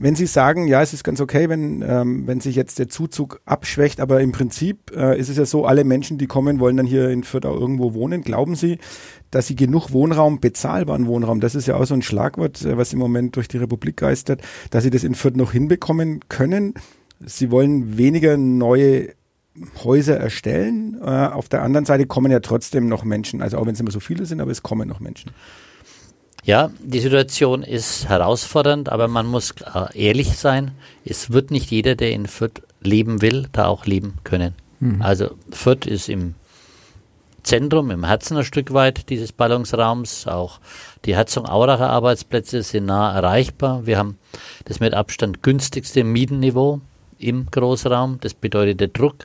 wenn 0.00 0.14
Sie 0.14 0.26
sagen, 0.26 0.68
ja, 0.68 0.80
es 0.80 0.92
ist 0.92 1.02
ganz 1.02 1.20
okay, 1.20 1.48
wenn, 1.48 1.82
ähm, 1.82 2.26
wenn 2.26 2.40
sich 2.40 2.54
jetzt 2.54 2.78
der 2.78 2.88
Zuzug 2.88 3.40
abschwächt, 3.44 4.00
aber 4.00 4.20
im 4.20 4.30
Prinzip 4.30 4.92
äh, 4.96 5.18
ist 5.18 5.28
es 5.28 5.36
ja 5.36 5.44
so, 5.44 5.66
alle 5.66 5.82
Menschen, 5.82 6.18
die 6.18 6.28
kommen, 6.28 6.60
wollen 6.60 6.76
dann 6.76 6.86
hier 6.86 7.10
in 7.10 7.24
Fürth 7.24 7.44
auch 7.44 7.58
irgendwo 7.58 7.94
wohnen. 7.94 8.22
Glauben 8.22 8.54
Sie, 8.54 8.78
dass 9.32 9.48
Sie 9.48 9.56
genug 9.56 9.92
Wohnraum, 9.92 10.38
bezahlbaren 10.38 11.08
Wohnraum, 11.08 11.40
das 11.40 11.56
ist 11.56 11.66
ja 11.66 11.76
auch 11.76 11.84
so 11.84 11.94
ein 11.94 12.02
Schlagwort, 12.02 12.64
äh, 12.64 12.76
was 12.76 12.92
im 12.92 13.00
Moment 13.00 13.34
durch 13.34 13.48
die 13.48 13.58
Republik 13.58 13.96
geistert, 13.96 14.40
dass 14.70 14.84
Sie 14.84 14.90
das 14.90 15.02
in 15.02 15.16
Fürth 15.16 15.36
noch 15.36 15.52
hinbekommen 15.52 16.20
können? 16.28 16.74
Sie 17.20 17.50
wollen 17.50 17.98
weniger 17.98 18.36
neue 18.36 19.08
Häuser 19.82 20.16
erstellen. 20.16 20.96
Äh, 21.02 21.06
auf 21.06 21.48
der 21.48 21.62
anderen 21.62 21.86
Seite 21.86 22.06
kommen 22.06 22.30
ja 22.30 22.38
trotzdem 22.38 22.88
noch 22.88 23.02
Menschen, 23.02 23.42
also 23.42 23.58
auch 23.58 23.66
wenn 23.66 23.74
es 23.74 23.80
immer 23.80 23.90
so 23.90 24.00
viele 24.00 24.26
sind, 24.26 24.40
aber 24.40 24.52
es 24.52 24.62
kommen 24.62 24.88
noch 24.88 25.00
Menschen. 25.00 25.32
Ja, 26.44 26.70
die 26.78 27.00
Situation 27.00 27.62
ist 27.62 28.08
herausfordernd, 28.08 28.90
aber 28.90 29.08
man 29.08 29.26
muss 29.26 29.54
äh, 29.74 29.98
ehrlich 29.98 30.38
sein. 30.38 30.72
Es 31.04 31.30
wird 31.30 31.50
nicht 31.50 31.70
jeder, 31.70 31.94
der 31.94 32.12
in 32.12 32.26
Fürth 32.26 32.62
leben 32.80 33.20
will, 33.22 33.48
da 33.52 33.66
auch 33.66 33.86
leben 33.86 34.14
können. 34.24 34.54
Mhm. 34.80 35.02
Also 35.02 35.30
Fürth 35.50 35.86
ist 35.86 36.08
im 36.08 36.34
Zentrum, 37.42 37.90
im 37.90 38.04
Herzen 38.04 38.36
ein 38.36 38.44
Stück 38.44 38.72
weit 38.72 39.08
dieses 39.10 39.32
Ballungsraums. 39.32 40.26
Auch 40.26 40.60
die 41.04 41.14
Herzog-Auracher 41.14 41.88
Arbeitsplätze 41.88 42.62
sind 42.62 42.86
nah 42.86 43.14
erreichbar. 43.14 43.86
Wir 43.86 43.98
haben 43.98 44.18
das 44.64 44.80
mit 44.80 44.94
Abstand 44.94 45.42
günstigste 45.42 46.04
Mietenniveau 46.04 46.80
im 47.18 47.46
Großraum. 47.50 48.18
Das 48.20 48.34
bedeutet, 48.34 48.80
der 48.80 48.88
Druck 48.88 49.24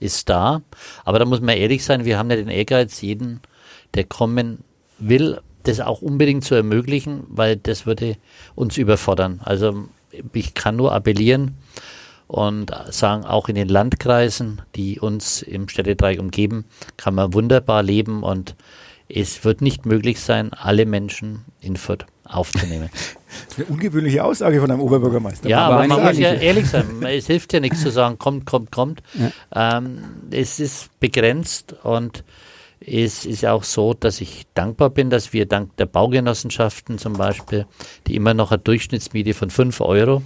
ist 0.00 0.28
da. 0.28 0.62
Aber 1.04 1.18
da 1.18 1.24
muss 1.24 1.40
man 1.40 1.56
ehrlich 1.56 1.84
sein, 1.84 2.04
wir 2.04 2.18
haben 2.18 2.30
ja 2.30 2.36
den 2.36 2.48
Ehrgeiz, 2.48 3.00
jeden, 3.00 3.40
der 3.94 4.04
kommen 4.04 4.62
will, 4.98 5.40
das 5.64 5.80
auch 5.80 6.02
unbedingt 6.02 6.44
zu 6.44 6.54
ermöglichen, 6.54 7.24
weil 7.28 7.56
das 7.56 7.86
würde 7.86 8.16
uns 8.54 8.76
überfordern. 8.78 9.40
Also 9.44 9.88
ich 10.32 10.54
kann 10.54 10.76
nur 10.76 10.92
appellieren 10.92 11.56
und 12.26 12.72
sagen, 12.90 13.24
auch 13.24 13.48
in 13.48 13.54
den 13.54 13.68
Landkreisen, 13.68 14.62
die 14.76 15.00
uns 15.00 15.42
im 15.42 15.68
Städtedreieck 15.68 16.20
umgeben, 16.20 16.64
kann 16.96 17.14
man 17.14 17.34
wunderbar 17.34 17.82
leben 17.82 18.22
und 18.22 18.54
es 19.08 19.44
wird 19.44 19.60
nicht 19.60 19.84
möglich 19.84 20.20
sein, 20.20 20.52
alle 20.52 20.86
Menschen 20.86 21.44
in 21.60 21.76
Fürth 21.76 22.06
aufzunehmen. 22.24 22.90
Das 23.48 23.58
ist 23.58 23.66
eine 23.66 23.74
ungewöhnliche 23.74 24.22
Aussage 24.22 24.60
von 24.60 24.70
einem 24.70 24.80
Oberbürgermeister. 24.80 25.48
Ja, 25.48 25.66
aber, 25.66 25.78
aber 25.78 25.88
man 25.88 26.04
muss 26.04 26.18
ja 26.18 26.34
ehrlich 26.34 26.70
sein. 26.70 26.86
Es 27.02 27.26
hilft 27.26 27.52
ja 27.52 27.58
nichts 27.58 27.82
zu 27.82 27.90
sagen, 27.90 28.16
kommt, 28.16 28.46
kommt, 28.46 28.70
kommt. 28.70 29.02
Ja. 29.14 29.78
Ähm, 29.78 29.98
es 30.30 30.60
ist 30.60 30.88
begrenzt 31.00 31.74
und 31.82 32.22
es 32.86 33.24
ist 33.24 33.46
auch 33.46 33.64
so, 33.64 33.94
dass 33.94 34.20
ich 34.20 34.46
dankbar 34.54 34.90
bin, 34.90 35.10
dass 35.10 35.32
wir 35.32 35.46
dank 35.46 35.76
der 35.76 35.86
Baugenossenschaften 35.86 36.98
zum 36.98 37.14
Beispiel, 37.14 37.66
die 38.06 38.14
immer 38.14 38.34
noch 38.34 38.50
eine 38.50 38.58
Durchschnittsmiete 38.58 39.34
von 39.34 39.50
5 39.50 39.80
Euro, 39.80 40.22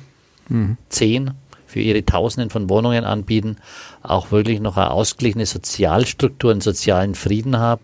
mhm. 0.48 0.76
10 0.88 1.32
für 1.66 1.80
ihre 1.80 2.04
Tausenden 2.04 2.50
von 2.50 2.68
Wohnungen 2.70 3.04
anbieten, 3.04 3.56
auch 4.02 4.32
wirklich 4.32 4.60
noch 4.60 4.76
eine 4.76 4.90
ausgeglichene 4.90 5.46
Sozialstruktur, 5.46 6.50
einen 6.50 6.60
sozialen 6.60 7.14
Frieden 7.14 7.58
haben. 7.58 7.82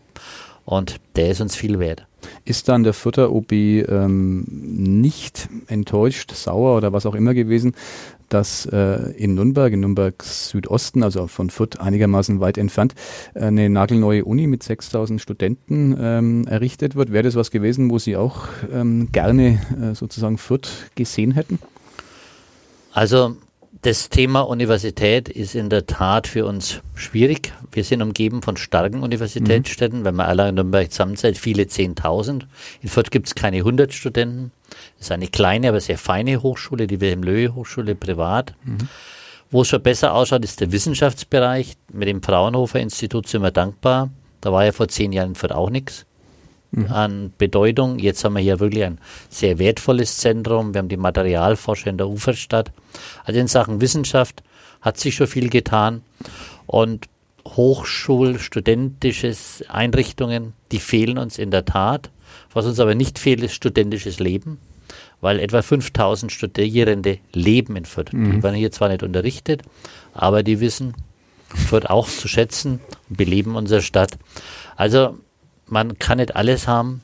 Und 0.64 0.96
der 1.16 1.28
ist 1.28 1.42
uns 1.42 1.54
viel 1.54 1.78
wert. 1.78 2.06
Ist 2.46 2.68
dann 2.68 2.84
der 2.84 2.94
Futter 2.94 3.30
OB 3.30 3.52
ähm, 3.52 4.46
nicht 4.48 5.48
enttäuscht, 5.66 6.32
sauer 6.34 6.78
oder 6.78 6.94
was 6.94 7.04
auch 7.04 7.14
immer 7.14 7.34
gewesen, 7.34 7.74
dass 8.34 8.66
äh, 8.66 9.12
in 9.16 9.34
Nürnberg, 9.34 9.72
in 9.72 9.80
Nürnberg 9.80 10.20
Südosten, 10.22 11.04
also 11.04 11.28
von 11.28 11.50
Fürth 11.50 11.78
einigermaßen 11.78 12.40
weit 12.40 12.58
entfernt, 12.58 12.94
eine 13.34 13.70
nagelneue 13.70 14.24
Uni 14.24 14.48
mit 14.48 14.64
6000 14.64 15.20
Studenten 15.20 15.96
ähm, 15.98 16.46
errichtet 16.48 16.96
wird. 16.96 17.12
Wäre 17.12 17.22
das 17.22 17.36
was 17.36 17.52
gewesen, 17.52 17.90
wo 17.90 18.00
Sie 18.00 18.16
auch 18.16 18.48
ähm, 18.72 19.12
gerne 19.12 19.60
äh, 19.80 19.94
sozusagen 19.94 20.36
Fürth 20.36 20.68
gesehen 20.96 21.30
hätten? 21.30 21.60
Also 22.92 23.36
das 23.82 24.08
Thema 24.08 24.40
Universität 24.40 25.28
ist 25.28 25.54
in 25.54 25.70
der 25.70 25.86
Tat 25.86 26.26
für 26.26 26.46
uns 26.46 26.80
schwierig. 26.96 27.52
Wir 27.70 27.84
sind 27.84 28.02
umgeben 28.02 28.42
von 28.42 28.56
starken 28.56 29.02
Universitätsstädten. 29.02 30.00
Mhm. 30.00 30.04
Wenn 30.04 30.14
man 30.16 30.26
allein 30.26 30.48
in 30.48 30.54
Nürnberg 30.56 30.90
zusammenzählt, 30.90 31.38
viele 31.38 31.64
10.000. 31.64 32.42
In 32.82 32.88
Fürth 32.88 33.10
gibt 33.10 33.28
es 33.28 33.34
keine 33.36 33.58
100 33.58 33.92
Studenten. 33.92 34.50
Das 34.98 35.06
ist 35.06 35.12
eine 35.12 35.28
kleine, 35.28 35.68
aber 35.68 35.80
sehr 35.80 35.98
feine 35.98 36.42
Hochschule, 36.42 36.86
die 36.86 37.00
Wilhelm-Löhe-Hochschule 37.00 37.94
privat. 37.94 38.54
Mhm. 38.64 38.88
Wo 39.50 39.62
es 39.62 39.68
schon 39.68 39.82
besser 39.82 40.14
ausschaut, 40.14 40.44
ist 40.44 40.60
der 40.60 40.72
Wissenschaftsbereich. 40.72 41.74
Mit 41.92 42.08
dem 42.08 42.22
Fraunhofer-Institut 42.22 43.28
sind 43.28 43.42
wir 43.42 43.50
dankbar. 43.50 44.10
Da 44.40 44.52
war 44.52 44.64
ja 44.64 44.72
vor 44.72 44.88
zehn 44.88 45.12
Jahren 45.12 45.34
in 45.34 45.52
auch 45.52 45.70
nichts 45.70 46.06
an 46.88 47.32
Bedeutung. 47.38 47.98
Jetzt 47.98 48.24
haben 48.24 48.34
wir 48.34 48.40
hier 48.40 48.60
wirklich 48.60 48.84
ein 48.84 48.98
sehr 49.28 49.58
wertvolles 49.58 50.18
Zentrum. 50.18 50.72
Wir 50.74 50.78
haben 50.80 50.88
die 50.88 50.96
Materialforscher 50.96 51.90
in 51.90 51.98
der 51.98 52.08
Uferstadt. 52.08 52.70
Also 53.24 53.40
in 53.40 53.48
Sachen 53.48 53.80
Wissenschaft 53.80 54.44
hat 54.80 54.98
sich 54.98 55.14
schon 55.14 55.26
viel 55.26 55.50
getan. 55.50 56.02
Und 56.66 57.08
Hochschulstudentisches 57.46 59.64
Einrichtungen, 59.68 60.54
die 60.72 60.78
fehlen 60.78 61.18
uns 61.18 61.36
in 61.38 61.50
der 61.50 61.66
Tat. 61.66 62.08
Was 62.54 62.66
uns 62.66 62.80
aber 62.80 62.94
nicht 62.94 63.18
fehlt, 63.18 63.42
ist 63.42 63.52
studentisches 63.52 64.20
Leben, 64.20 64.58
weil 65.20 65.40
etwa 65.40 65.60
5000 65.60 66.32
Studierende 66.32 67.18
leben 67.32 67.76
in 67.76 67.84
Fürth. 67.84 68.12
Mhm. 68.12 68.32
Die 68.36 68.42
werden 68.42 68.54
hier 68.54 68.72
zwar 68.72 68.88
nicht 68.88 69.02
unterrichtet, 69.02 69.62
aber 70.14 70.42
die 70.42 70.60
wissen 70.60 70.94
Fürth 71.48 71.86
auch 71.86 72.08
zu 72.08 72.28
schätzen 72.28 72.80
und 73.08 73.18
beleben 73.18 73.56
unsere 73.56 73.82
Stadt. 73.82 74.12
Also 74.76 75.18
man 75.66 75.98
kann 75.98 76.18
nicht 76.18 76.36
alles 76.36 76.68
haben 76.68 77.02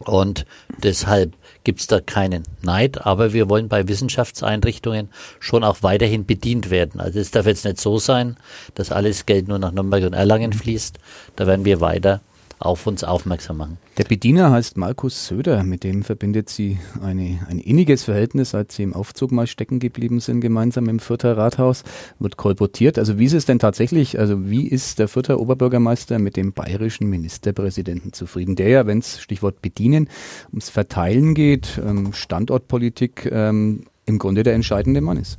und 0.00 0.46
deshalb 0.82 1.34
gibt 1.64 1.80
es 1.80 1.86
da 1.86 2.00
keinen 2.00 2.44
Neid, 2.62 3.06
aber 3.06 3.32
wir 3.32 3.48
wollen 3.48 3.68
bei 3.68 3.88
Wissenschaftseinrichtungen 3.88 5.08
schon 5.40 5.64
auch 5.64 5.82
weiterhin 5.82 6.26
bedient 6.26 6.70
werden. 6.70 7.00
Also 7.00 7.18
es 7.18 7.30
darf 7.30 7.46
jetzt 7.46 7.64
nicht 7.64 7.80
so 7.80 7.98
sein, 7.98 8.36
dass 8.74 8.92
alles 8.92 9.26
Geld 9.26 9.48
nur 9.48 9.58
nach 9.58 9.72
Nürnberg 9.72 10.04
und 10.04 10.12
Erlangen 10.12 10.52
fließt. 10.52 10.98
Da 11.34 11.46
werden 11.46 11.64
wir 11.64 11.80
weiter 11.80 12.20
auf 12.58 12.86
uns 12.86 13.04
aufmerksam 13.04 13.58
machen. 13.58 13.78
Der 13.98 14.04
Bediener 14.04 14.50
heißt 14.50 14.76
Markus 14.76 15.26
Söder, 15.26 15.62
mit 15.62 15.84
dem 15.84 16.02
verbindet 16.02 16.48
sie 16.48 16.78
eine, 17.02 17.40
ein 17.48 17.58
inniges 17.58 18.04
Verhältnis, 18.04 18.50
seit 18.50 18.72
sie 18.72 18.82
im 18.82 18.94
Aufzug 18.94 19.30
mal 19.30 19.46
stecken 19.46 19.78
geblieben 19.78 20.20
sind, 20.20 20.40
gemeinsam 20.40 20.88
im 20.88 20.98
Fürther 20.98 21.36
Rathaus, 21.36 21.84
wird 22.18 22.36
kolportiert. 22.36 22.98
Also 22.98 23.18
wie 23.18 23.26
ist 23.26 23.34
es 23.34 23.44
denn 23.44 23.58
tatsächlich, 23.58 24.18
also 24.18 24.48
wie 24.48 24.66
ist 24.66 24.98
der 24.98 25.08
Fürther 25.08 25.38
Oberbürgermeister 25.38 26.18
mit 26.18 26.36
dem 26.36 26.52
bayerischen 26.52 27.08
Ministerpräsidenten 27.08 28.12
zufrieden, 28.12 28.56
der 28.56 28.68
ja, 28.68 28.86
wenn 28.86 28.98
es 28.98 29.20
Stichwort 29.20 29.60
Bedienen, 29.60 30.08
ums 30.50 30.70
Verteilen 30.70 31.34
geht, 31.34 31.80
ähm, 31.84 32.12
Standortpolitik, 32.12 33.28
ähm, 33.30 33.84
im 34.06 34.18
Grunde 34.18 34.44
der 34.44 34.54
entscheidende 34.54 35.00
Mann 35.00 35.18
ist? 35.18 35.36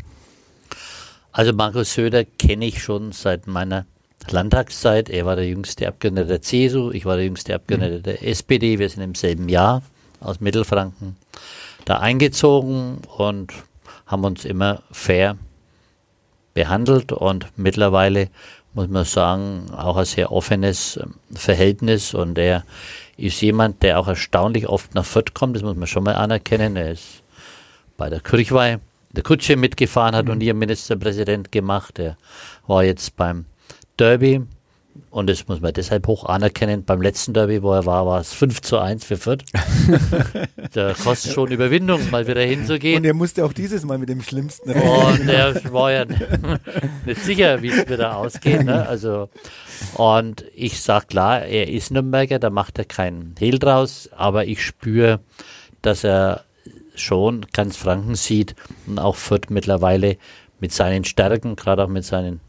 Also 1.31 1.53
Markus 1.53 1.93
Söder 1.93 2.25
kenne 2.25 2.65
ich 2.65 2.81
schon 2.81 3.11
seit 3.11 3.47
meiner 3.47 3.85
Landtagszeit. 4.29 5.09
Er 5.09 5.25
war 5.25 5.35
der 5.35 5.47
jüngste 5.47 5.87
Abgeordnete 5.87 6.27
der 6.27 6.41
CSU, 6.41 6.91
ich 6.91 7.05
war 7.05 7.15
der 7.15 7.25
jüngste 7.25 7.55
Abgeordnete 7.55 8.01
der 8.01 8.27
SPD. 8.27 8.79
Wir 8.79 8.89
sind 8.89 9.03
im 9.03 9.15
selben 9.15 9.49
Jahr 9.49 9.81
aus 10.19 10.39
Mittelfranken 10.39 11.15
da 11.85 11.99
eingezogen 11.99 12.99
und 13.17 13.53
haben 14.05 14.25
uns 14.25 14.43
immer 14.43 14.81
fair 14.91 15.37
behandelt 16.53 17.13
und 17.13 17.47
mittlerweile 17.55 18.29
muss 18.73 18.89
man 18.89 19.05
sagen, 19.05 19.71
auch 19.75 19.95
ein 19.95 20.05
sehr 20.05 20.31
offenes 20.31 20.97
ähm, 20.97 21.15
Verhältnis 21.33 22.13
und 22.13 22.37
er 22.37 22.63
ist 23.15 23.41
jemand, 23.41 23.81
der 23.81 23.99
auch 23.99 24.07
erstaunlich 24.07 24.67
oft 24.67 24.93
nach 24.93 25.05
Fürth 25.05 25.33
kommt, 25.33 25.55
das 25.55 25.63
muss 25.63 25.75
man 25.75 25.87
schon 25.87 26.03
mal 26.03 26.15
anerkennen. 26.15 26.75
Er 26.75 26.91
ist 26.91 27.23
bei 27.95 28.09
der 28.09 28.19
Kirchweih 28.19 28.79
der 29.11 29.23
Kutsche 29.23 29.55
mitgefahren, 29.55 30.15
hat 30.15 30.25
mhm. 30.25 30.31
und 30.33 30.43
ihr 30.43 30.53
Ministerpräsident 30.53 31.51
gemacht. 31.51 31.97
Er 31.97 32.17
war 32.67 32.83
jetzt 32.83 33.15
beim 33.15 33.45
Derby 33.97 34.41
Und 35.09 35.29
das 35.29 35.47
muss 35.47 35.61
man 35.61 35.73
deshalb 35.73 36.07
hoch 36.07 36.25
anerkennen. 36.25 36.85
Beim 36.85 37.01
letzten 37.01 37.33
Derby, 37.33 37.61
wo 37.63 37.73
er 37.73 37.85
war, 37.85 38.05
war 38.05 38.21
es 38.21 38.33
5 38.33 38.61
zu 38.61 38.77
1 38.77 39.03
für 39.03 39.17
Fürth. 39.17 39.43
da 40.73 40.93
kostet 40.93 41.33
schon 41.33 41.51
Überwindung, 41.51 42.09
mal 42.11 42.27
wieder 42.27 42.41
hinzugehen. 42.41 42.99
Und 42.99 43.05
er 43.05 43.13
musste 43.13 43.43
auch 43.43 43.53
dieses 43.53 43.83
Mal 43.85 43.97
mit 43.97 44.09
dem 44.09 44.21
Schlimmsten 44.21 44.69
reden. 44.69 44.87
Und 44.87 45.29
er 45.29 45.55
war 45.73 45.91
ja 45.91 46.05
nicht 47.05 47.21
sicher, 47.21 47.61
wie 47.61 47.69
es 47.69 47.89
wieder 47.89 48.17
ausgeht. 48.17 48.63
Ne? 48.63 48.87
Also, 48.87 49.29
und 49.95 50.45
ich 50.55 50.81
sag 50.81 51.09
klar, 51.09 51.43
er 51.43 51.67
ist 51.69 51.91
Nürnberger, 51.91 52.39
da 52.39 52.49
macht 52.49 52.77
er 52.77 52.85
keinen 52.85 53.35
Hehl 53.39 53.59
draus, 53.59 54.09
aber 54.15 54.45
ich 54.45 54.63
spüre, 54.63 55.19
dass 55.81 56.03
er 56.03 56.43
schon 56.95 57.45
ganz 57.53 57.77
Franken 57.77 58.15
sieht 58.15 58.55
und 58.87 58.99
auch 58.99 59.15
Fürth 59.15 59.49
mittlerweile 59.49 60.17
mit 60.59 60.71
seinen 60.71 61.03
Stärken, 61.03 61.55
gerade 61.55 61.83
auch 61.83 61.89
mit 61.89 62.03
seinen 62.03 62.41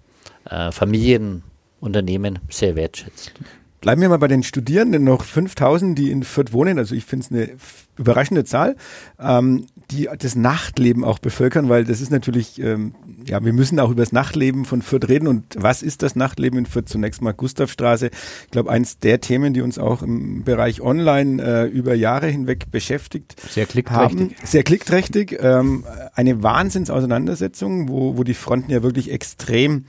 äh, 0.50 0.72
Familienunternehmen 0.72 2.38
sehr 2.48 2.76
wertschätzt. 2.76 3.32
Bleiben 3.80 4.00
wir 4.00 4.08
mal 4.08 4.18
bei 4.18 4.26
den 4.26 4.42
Studierenden, 4.42 5.04
noch 5.04 5.22
5000, 5.22 5.96
die 5.96 6.10
in 6.10 6.24
Fürth 6.24 6.52
wohnen. 6.52 6.78
Also 6.78 6.96
ich 6.96 7.04
finde 7.04 7.24
es 7.24 7.30
eine 7.30 7.56
überraschende 7.96 8.44
Zahl, 8.44 8.74
ähm, 9.20 9.66
die 9.92 10.08
das 10.18 10.34
Nachtleben 10.34 11.04
auch 11.04 11.20
bevölkern, 11.20 11.68
weil 11.68 11.84
das 11.84 12.00
ist 12.00 12.10
natürlich, 12.10 12.60
ähm, 12.60 12.96
ja, 13.24 13.44
wir 13.44 13.52
müssen 13.52 13.78
auch 13.78 13.90
über 13.90 14.02
das 14.02 14.10
Nachtleben 14.10 14.64
von 14.64 14.82
Fürth 14.82 15.08
reden. 15.08 15.28
Und 15.28 15.44
was 15.56 15.84
ist 15.84 16.02
das 16.02 16.16
Nachtleben 16.16 16.58
in 16.58 16.66
Fürth? 16.66 16.88
Zunächst 16.88 17.22
mal 17.22 17.32
Gustavstraße. 17.32 18.10
Ich 18.46 18.50
glaube, 18.50 18.68
eins 18.68 18.98
der 18.98 19.20
Themen, 19.20 19.54
die 19.54 19.60
uns 19.60 19.78
auch 19.78 20.02
im 20.02 20.42
Bereich 20.42 20.80
Online 20.80 21.40
äh, 21.40 21.66
über 21.66 21.94
Jahre 21.94 22.26
hinweg 22.26 22.72
beschäftigt 22.72 23.40
Sehr 23.48 23.66
klickträchtig. 23.66 24.20
haben. 24.20 24.34
Sehr 24.42 24.64
klickträchtig. 24.64 25.38
Ähm, 25.40 25.84
eine 26.14 26.42
Wahnsinnsauseinandersetzung, 26.42 27.88
wo, 27.88 28.16
wo 28.16 28.24
die 28.24 28.34
Fronten 28.34 28.72
ja 28.72 28.82
wirklich 28.82 29.12
extrem 29.12 29.84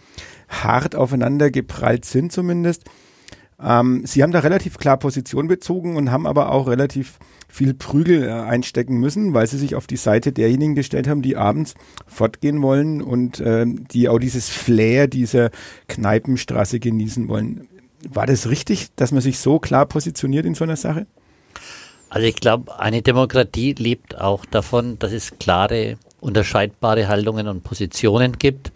hart 0.50 0.96
aufeinander 0.96 1.52
geprallt 1.52 2.06
sind 2.06 2.32
zumindest. 2.32 2.84
Ähm, 3.62 4.04
sie 4.06 4.24
haben 4.24 4.32
da 4.32 4.40
relativ 4.40 4.78
klar 4.78 4.98
Position 4.98 5.48
bezogen 5.48 5.96
und 5.96 6.12
haben 6.12 6.26
aber 6.26 6.52
auch 6.52 6.68
relativ 6.68 7.20
viel 7.48 7.74
Prügel 7.74 8.24
äh, 8.24 8.32
einstecken 8.32 8.98
müssen, 8.98 9.34
weil 9.34 9.48
sie 9.48 9.58
sich 9.58 9.76
auf 9.76 9.88
die 9.88 9.98
Seite 9.98 10.32
derjenigen 10.32 10.76
gestellt 10.76 11.08
haben, 11.08 11.22
die 11.22 11.36
abends 11.36 11.74
fortgehen 12.08 12.62
wollen 12.62 13.02
und 13.02 13.40
äh, 13.40 13.66
die 13.68 14.08
auch 14.08 14.20
dieses 14.20 14.50
Flair 14.50 15.08
dieser 15.08 15.50
Kneipenstraße 15.88 16.80
genießen 16.80 17.28
wollen. 17.28 17.68
War 18.08 18.26
das 18.26 18.50
richtig, 18.50 18.96
dass 18.96 19.12
man 19.12 19.22
sich 19.22 19.40
so 19.40 19.60
klar 19.60 19.86
positioniert 19.86 20.46
in 20.46 20.56
so 20.56 20.64
einer 20.64 20.78
Sache? 20.78 21.06
Also 22.10 22.26
ich 22.26 22.36
glaube, 22.36 22.80
eine 22.80 23.02
Demokratie 23.02 23.74
lebt 23.74 24.20
auch 24.20 24.46
davon, 24.46 24.98
dass 25.00 25.12
es 25.12 25.38
klare, 25.38 25.98
unterscheidbare 26.22 27.08
Haltungen 27.08 27.48
und 27.48 27.64
Positionen 27.64 28.40
gibt. 28.40 28.72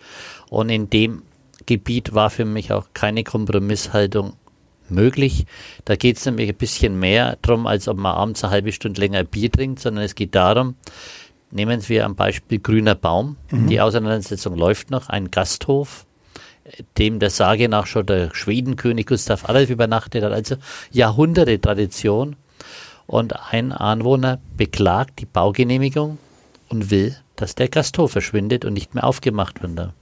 Und 0.49 0.69
in 0.69 0.89
dem 0.89 1.23
Gebiet 1.65 2.13
war 2.13 2.29
für 2.29 2.45
mich 2.45 2.71
auch 2.71 2.87
keine 2.93 3.23
Kompromisshaltung 3.23 4.33
möglich. 4.89 5.45
Da 5.85 5.95
geht 5.95 6.17
es 6.17 6.25
nämlich 6.25 6.49
ein 6.49 6.55
bisschen 6.55 6.99
mehr 6.99 7.37
darum, 7.41 7.67
als 7.67 7.87
ob 7.87 7.97
man 7.97 8.15
abends 8.15 8.43
eine 8.43 8.51
halbe 8.51 8.71
Stunde 8.71 9.01
länger 9.01 9.23
Bier 9.23 9.51
trinkt, 9.51 9.79
sondern 9.79 10.03
es 10.03 10.15
geht 10.15 10.35
darum, 10.35 10.75
nehmen 11.51 11.87
wir 11.87 12.05
am 12.05 12.15
Beispiel 12.15 12.59
Grüner 12.59 12.95
Baum. 12.95 13.37
Mhm. 13.51 13.67
Die 13.67 13.81
Auseinandersetzung 13.81 14.55
läuft 14.57 14.91
noch, 14.91 15.09
ein 15.09 15.31
Gasthof, 15.31 16.05
dem 16.97 17.19
der 17.19 17.29
Sage 17.29 17.69
nach 17.69 17.87
schon 17.87 18.05
der 18.05 18.33
Schwedenkönig 18.33 19.07
Gustav 19.07 19.49
Adolf 19.49 19.69
übernachtet 19.69 20.23
hat, 20.23 20.31
also 20.31 20.55
Jahrhunderte 20.91 21.59
Tradition. 21.59 22.35
Und 23.05 23.33
ein 23.51 23.73
Anwohner 23.73 24.39
beklagt 24.55 25.19
die 25.19 25.25
Baugenehmigung 25.25 26.17
und 26.69 26.89
will, 26.89 27.17
dass 27.35 27.55
der 27.55 27.67
Gasthof 27.67 28.13
verschwindet 28.13 28.63
und 28.63 28.73
nicht 28.73 28.95
mehr 28.95 29.03
aufgemacht 29.03 29.61
wird. 29.61 29.93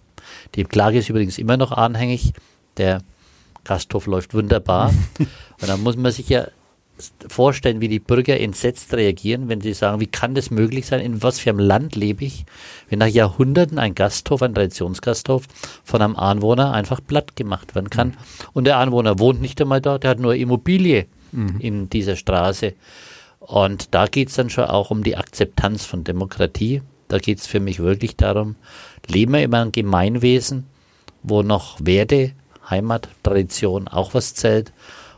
Die 0.55 0.63
Klage 0.63 0.99
ist 0.99 1.09
übrigens 1.09 1.37
immer 1.37 1.57
noch 1.57 1.71
anhängig. 1.71 2.33
Der 2.77 3.01
Gasthof 3.63 4.05
läuft 4.05 4.33
wunderbar. 4.33 4.93
und 5.19 5.67
dann 5.67 5.81
muss 5.81 5.95
man 5.95 6.11
sich 6.11 6.29
ja 6.29 6.47
vorstellen, 7.27 7.81
wie 7.81 7.87
die 7.87 7.99
Bürger 7.99 8.39
entsetzt 8.39 8.93
reagieren, 8.93 9.49
wenn 9.49 9.61
sie 9.61 9.73
sagen, 9.73 9.99
wie 9.99 10.07
kann 10.07 10.35
das 10.35 10.51
möglich 10.51 10.85
sein, 10.85 10.99
in 10.99 11.23
was 11.23 11.39
für 11.39 11.49
einem 11.49 11.59
Land 11.59 11.95
lebe 11.95 12.25
ich, 12.25 12.45
wenn 12.89 12.99
nach 12.99 13.07
Jahrhunderten 13.07 13.79
ein 13.79 13.95
Gasthof, 13.95 14.41
ein 14.41 14.53
Traditionsgasthof 14.53 15.45
von 15.83 16.01
einem 16.01 16.15
Anwohner 16.15 16.73
einfach 16.73 17.01
platt 17.05 17.35
gemacht 17.35 17.73
werden 17.75 17.89
kann. 17.89 18.09
Mhm. 18.09 18.15
Und 18.53 18.63
der 18.65 18.77
Anwohner 18.77 19.19
wohnt 19.19 19.41
nicht 19.41 19.59
einmal 19.61 19.81
dort, 19.81 20.03
der 20.03 20.11
hat 20.11 20.19
nur 20.19 20.35
Immobilie 20.35 21.07
mhm. 21.31 21.59
in 21.59 21.89
dieser 21.89 22.15
Straße. 22.15 22.73
Und 23.39 23.93
da 23.95 24.05
geht 24.05 24.29
es 24.29 24.35
dann 24.35 24.49
schon 24.49 24.65
auch 24.65 24.91
um 24.91 25.03
die 25.03 25.17
Akzeptanz 25.17 25.85
von 25.85 26.03
Demokratie. 26.03 26.81
Da 27.11 27.17
geht 27.17 27.39
es 27.39 27.45
für 27.45 27.59
mich 27.59 27.79
wirklich 27.79 28.15
darum, 28.15 28.55
leben 29.05 29.33
wir 29.33 29.43
in 29.43 29.53
einem 29.53 29.73
Gemeinwesen, 29.73 30.65
wo 31.23 31.43
noch 31.43 31.77
Werte 31.81 32.31
Heimat, 32.69 33.09
Tradition 33.21 33.89
auch 33.89 34.13
was 34.13 34.33
zählt? 34.33 34.71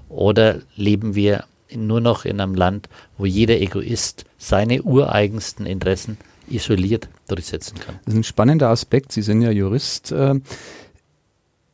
Oder 0.09 0.61
leben 0.75 1.13
wir 1.13 1.43
nur 1.71 2.01
noch 2.01 2.25
in 2.25 2.41
einem 2.41 2.55
Land, 2.55 2.89
wo 3.19 3.27
jeder 3.27 3.61
Egoist 3.61 4.25
seine 4.39 4.81
ureigensten 4.81 5.67
Interessen 5.67 6.17
isoliert 6.49 7.09
durchsetzen 7.27 7.77
kann? 7.77 7.99
Das 8.05 8.15
ist 8.15 8.19
ein 8.21 8.23
spannender 8.23 8.69
Aspekt. 8.69 9.11
Sie 9.11 9.21
sind 9.21 9.43
ja 9.43 9.51
Jurist. 9.51 10.11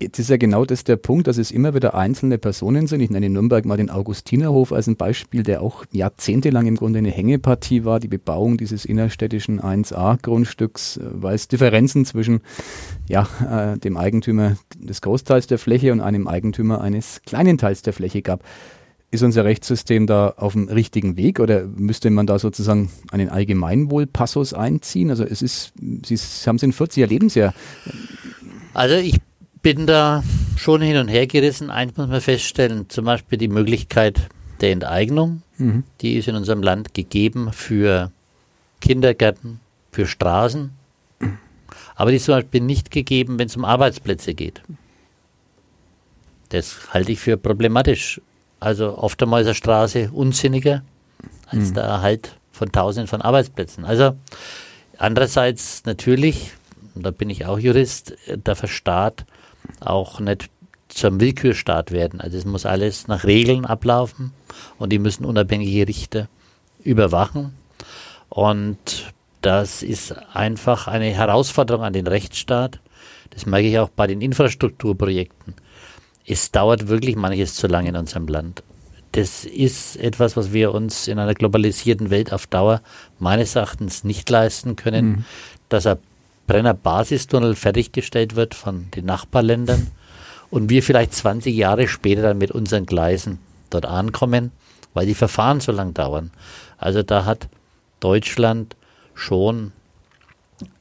Jetzt 0.02 0.18
ist 0.18 0.30
ja 0.30 0.38
genau 0.38 0.64
das 0.64 0.86
der 0.86 0.96
Punkt, 0.96 1.28
dass 1.28 1.38
es 1.38 1.52
immer 1.52 1.74
wieder 1.74 1.94
einzelne 1.94 2.38
Personen 2.38 2.88
sind. 2.88 3.02
Ich 3.02 3.10
nenne 3.10 3.30
Nürnberg 3.30 3.66
mal 3.66 3.76
den 3.76 3.90
Augustinerhof 3.90 4.72
als 4.72 4.88
ein 4.88 4.96
Beispiel, 4.96 5.44
der 5.44 5.62
auch 5.62 5.84
jahrzehntelang 5.92 6.68
im 6.68 6.78
Grunde 6.78 7.00
eine 7.00 7.12
Hängepartie 7.12 7.84
war, 7.84 8.00
die 8.00 8.08
Bebauung 8.08 8.56
dieses 8.56 8.86
innerstädtischen 8.86 9.60
1a-Grundstücks, 9.60 11.02
äh, 11.02 11.02
weil 11.12 11.36
es 11.36 11.50
Differenzen 11.50 12.06
zwischen 12.06 12.40
ja, 13.10 13.28
äh, 13.46 13.78
dem 13.78 13.98
Eigentümer 13.98 14.56
des 14.78 15.02
Großteils 15.02 15.48
der 15.48 15.60
Fläche 15.60 15.92
und 15.92 16.00
einem 16.00 16.30
Eigentümer 16.30 16.80
eines 16.80 17.22
kleinen 17.26 17.58
Teils 17.58 17.82
der 17.82 17.92
Fläche 17.92 18.22
gab. 18.22 18.46
Ist 19.12 19.24
unser 19.24 19.44
Rechtssystem 19.44 20.08
da 20.08 20.30
auf 20.38 20.54
dem 20.54 20.70
richtigen 20.70 21.18
Weg 21.18 21.42
oder 21.42 21.66
müsste 21.66 22.10
man 22.10 22.26
da 22.26 22.40
sozusagen 22.40 22.90
einen 23.12 23.28
Allgemeinwohlpassus 23.28 24.54
einziehen? 24.54 25.10
Also 25.10 25.26
es 25.26 25.42
ist, 25.42 25.74
Sie 26.06 26.16
haben 26.48 26.56
es 26.56 26.64
in 26.64 26.72
40 26.72 27.02
Jahren 27.02 27.10
Lebensjahr. 27.10 27.54
Also 28.74 28.96
ich 28.96 29.20
bin 29.62 29.86
da 29.86 30.24
schon 30.58 30.82
hin 30.82 30.98
und 30.98 31.08
her 31.08 31.28
gerissen. 31.28 31.70
Eins 31.70 31.96
muss 31.98 32.08
man 32.08 32.22
feststellen, 32.22 32.90
zum 32.90 33.06
Beispiel 33.06 33.38
die 33.38 33.48
Möglichkeit 33.48 34.30
der 34.62 34.72
Enteignung, 34.72 35.42
mhm. 35.58 35.84
die 36.02 36.16
ist 36.16 36.28
in 36.28 36.36
unserem 36.36 36.62
Land 36.62 36.94
gegeben 36.94 37.52
für 37.54 38.12
Kindergärten, 38.82 39.60
für 39.92 40.06
Straßen, 40.06 40.72
aber 41.96 42.12
die 42.12 42.18
ist 42.18 42.26
zum 42.26 42.36
Beispiel 42.36 42.62
nicht 42.62 42.92
gegeben, 42.92 43.40
wenn 43.40 43.48
es 43.48 43.58
um 43.58 43.66
Arbeitsplätze 43.66 44.34
geht. 44.34 44.62
Das 46.50 46.94
halte 46.94 47.12
ich 47.12 47.20
für 47.20 47.38
problematisch. 47.38 48.22
Also 48.60 48.98
oft 48.98 49.22
einmal 49.22 49.42
ist 49.42 49.48
eine 49.48 49.56
Straße 49.56 50.10
unsinniger 50.12 50.84
als 51.48 51.70
mhm. 51.70 51.74
der 51.76 51.84
Erhalt 51.84 52.38
von 52.52 52.72
Tausenden 52.72 53.08
von 53.08 53.22
Arbeitsplätzen. 53.22 53.86
Also 53.86 54.16
andererseits 54.98 55.86
natürlich, 55.86 56.52
da 56.96 57.12
bin 57.12 57.30
ich 57.30 57.46
auch 57.46 57.60
Jurist, 57.60 58.16
der 58.28 58.56
Staat 58.68 59.26
auch 59.80 60.20
nicht 60.20 60.50
zum 60.90 61.20
Willkürstaat 61.20 61.92
werden. 61.92 62.20
Also 62.20 62.38
es 62.38 62.46
muss 62.46 62.66
alles 62.66 63.08
nach 63.08 63.24
Regeln 63.24 63.66
ablaufen 63.66 64.34
und 64.78 64.92
die 64.92 65.00
müssen 65.00 65.26
unabhängige 65.26 65.88
Richter 65.88 66.28
überwachen. 66.84 67.54
Und 68.30 69.14
das 69.42 69.84
ist 69.84 70.16
einfach 70.34 70.88
eine 70.88 71.12
Herausforderung 71.12 71.84
an 71.84 71.94
den 71.94 72.08
Rechtsstaat. 72.08 72.80
Das 73.30 73.46
merke 73.46 73.68
ich 73.68 73.80
auch 73.80 73.90
bei 73.90 74.08
den 74.08 74.22
Infrastrukturprojekten. 74.22 75.54
Es 76.26 76.52
dauert 76.52 76.88
wirklich 76.88 77.16
manches 77.16 77.56
zu 77.56 77.68
lange 77.68 77.90
in 77.90 77.96
unserem 77.96 78.28
Land. 78.28 78.64
Das 79.14 79.46
ist 79.46 79.96
etwas, 79.96 80.38
was 80.38 80.54
wir 80.54 80.74
uns 80.74 81.08
in 81.08 81.18
einer 81.18 81.34
globalisierten 81.34 82.10
Welt 82.12 82.32
auf 82.32 82.46
Dauer 82.46 82.82
meines 83.18 83.56
Erachtens 83.56 84.04
nicht 84.04 84.30
leisten 84.30 84.76
können, 84.76 85.06
mhm. 85.06 85.26
dass 85.70 85.88
ein 85.88 85.98
Brenner 86.50 86.74
Basistunnel 86.74 87.54
fertiggestellt 87.54 88.36
wird 88.36 88.56
von 88.56 88.90
den 88.96 89.06
Nachbarländern 89.06 89.86
und 90.50 90.72
wir 90.72 90.82
vielleicht 90.82 91.14
20 91.14 91.56
Jahre 91.56 91.88
später 91.88 92.24
dann 92.24 92.40
mit 92.40 92.50
unseren 92.50 92.88
Gleisen 92.88 93.38
dort 93.70 93.86
ankommen, 93.86 94.52
weil 94.96 95.06
die 95.06 95.14
Verfahren 95.14 95.60
so 95.60 95.72
lang 95.72 95.94
dauern. 95.94 96.32
Also 96.80 97.04
da 97.04 97.26
hat 97.26 97.50
Deutschland 98.00 98.76
schon 99.14 99.74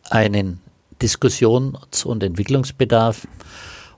einen 0.09 0.63
Diskussions- 1.03 2.07
und 2.07 2.23
Entwicklungsbedarf 2.23 3.29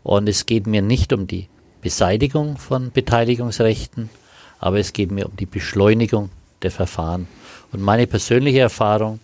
und 0.02 0.28
es 0.28 0.46
geht 0.46 0.66
mir 0.66 0.82
nicht 0.82 1.12
um 1.12 1.28
die 1.28 1.48
Beseitigung 1.82 2.58
von 2.58 2.90
Beteiligungsrechten, 2.90 4.10
aber 4.58 4.80
es 4.80 4.92
geht 4.92 5.12
mir 5.12 5.26
um 5.26 5.36
die 5.36 5.46
Beschleunigung 5.46 6.30
der 6.62 6.72
Verfahren. 6.72 7.28
Und 7.70 7.80
meine 7.80 8.08
persönliche 8.08 8.58
Erfahrung 8.58 9.20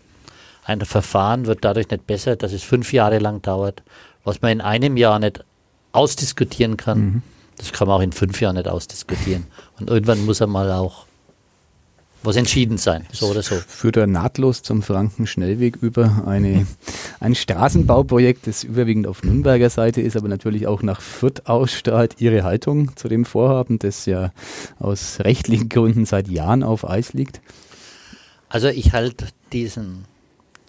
ein 0.66 0.80
Verfahren 0.80 1.46
wird 1.46 1.64
dadurch 1.64 1.88
nicht 1.90 2.06
besser, 2.06 2.36
dass 2.36 2.52
es 2.52 2.62
fünf 2.62 2.92
Jahre 2.92 3.18
lang 3.18 3.40
dauert. 3.40 3.82
Was 4.24 4.42
man 4.42 4.50
in 4.50 4.60
einem 4.60 4.96
Jahr 4.96 5.18
nicht 5.18 5.44
ausdiskutieren 5.92 6.76
kann, 6.76 6.98
mhm. 6.98 7.22
das 7.56 7.72
kann 7.72 7.86
man 7.86 7.98
auch 7.98 8.02
in 8.02 8.12
fünf 8.12 8.40
Jahren 8.40 8.56
nicht 8.56 8.68
ausdiskutieren. 8.68 9.46
Und 9.78 9.88
irgendwann 9.88 10.24
muss 10.26 10.40
er 10.40 10.48
mal 10.48 10.72
auch 10.72 11.06
muss 12.22 12.34
entschieden 12.34 12.76
sein, 12.76 13.06
so 13.12 13.26
oder 13.26 13.42
so. 13.42 13.54
Führt 13.54 13.96
er 13.96 14.08
nahtlos 14.08 14.62
zum 14.62 14.82
Franken-Schnellweg 14.82 15.76
über 15.76 16.24
eine, 16.26 16.66
ein 17.20 17.36
Straßenbauprojekt, 17.36 18.48
das 18.48 18.64
überwiegend 18.64 19.06
auf 19.06 19.22
Nürnberger 19.22 19.70
Seite 19.70 20.00
ist, 20.00 20.16
aber 20.16 20.26
natürlich 20.26 20.66
auch 20.66 20.82
nach 20.82 21.00
Fürth 21.00 21.42
ausstrahlt. 21.46 22.16
Ihre 22.18 22.42
Haltung 22.42 22.96
zu 22.96 23.06
dem 23.06 23.24
Vorhaben, 23.24 23.78
das 23.78 24.06
ja 24.06 24.32
aus 24.80 25.20
rechtlichen 25.20 25.68
Gründen 25.68 26.04
seit 26.04 26.26
Jahren 26.26 26.64
auf 26.64 26.88
Eis 26.88 27.12
liegt? 27.12 27.40
Also 28.48 28.68
ich 28.68 28.92
halte 28.92 29.28
diesen, 29.52 30.04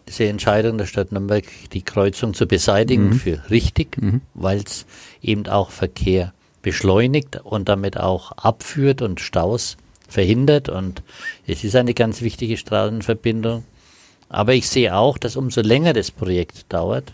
diese 0.07 0.25
Entscheidung 0.25 0.77
der 0.77 0.85
Stadt 0.85 1.11
Nürnberg, 1.11 1.45
die 1.73 1.81
Kreuzung 1.81 2.33
zu 2.33 2.47
beseitigen, 2.47 3.09
mhm. 3.09 3.13
für 3.13 3.49
richtig, 3.49 3.97
mhm. 4.01 4.21
weil 4.33 4.59
es 4.59 4.85
eben 5.21 5.47
auch 5.47 5.69
Verkehr 5.69 6.33
beschleunigt 6.61 7.39
und 7.43 7.69
damit 7.69 7.97
auch 7.97 8.31
abführt 8.33 9.01
und 9.01 9.19
Staus 9.19 9.77
verhindert. 10.07 10.69
Und 10.69 11.03
es 11.45 11.63
ist 11.63 11.75
eine 11.75 11.93
ganz 11.93 12.21
wichtige 12.21 12.57
Straßenverbindung. 12.57 13.63
Aber 14.29 14.53
ich 14.53 14.67
sehe 14.67 14.95
auch, 14.95 15.17
dass 15.17 15.35
umso 15.35 15.61
länger 15.61 15.93
das 15.93 16.11
Projekt 16.11 16.65
dauert, 16.69 17.13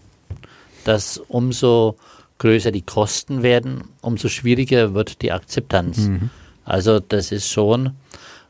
dass 0.84 1.17
umso 1.17 1.97
größer 2.39 2.71
die 2.71 2.82
Kosten 2.82 3.43
werden, 3.43 3.84
umso 4.01 4.27
schwieriger 4.27 4.93
wird 4.93 5.21
die 5.21 5.32
Akzeptanz. 5.32 5.99
Mhm. 5.99 6.29
Also 6.65 6.99
das 6.99 7.32
ist 7.32 7.49
schon 7.49 7.91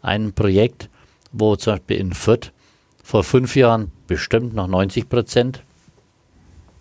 ein 0.01 0.33
Projekt, 0.33 0.89
wo 1.31 1.55
zum 1.55 1.73
Beispiel 1.73 1.97
in 1.97 2.13
Fürth 2.13 2.51
vor 3.03 3.23
fünf 3.23 3.55
Jahren 3.55 3.91
bestimmt 4.07 4.55
noch 4.55 4.67
90 4.67 5.09
Prozent 5.09 5.61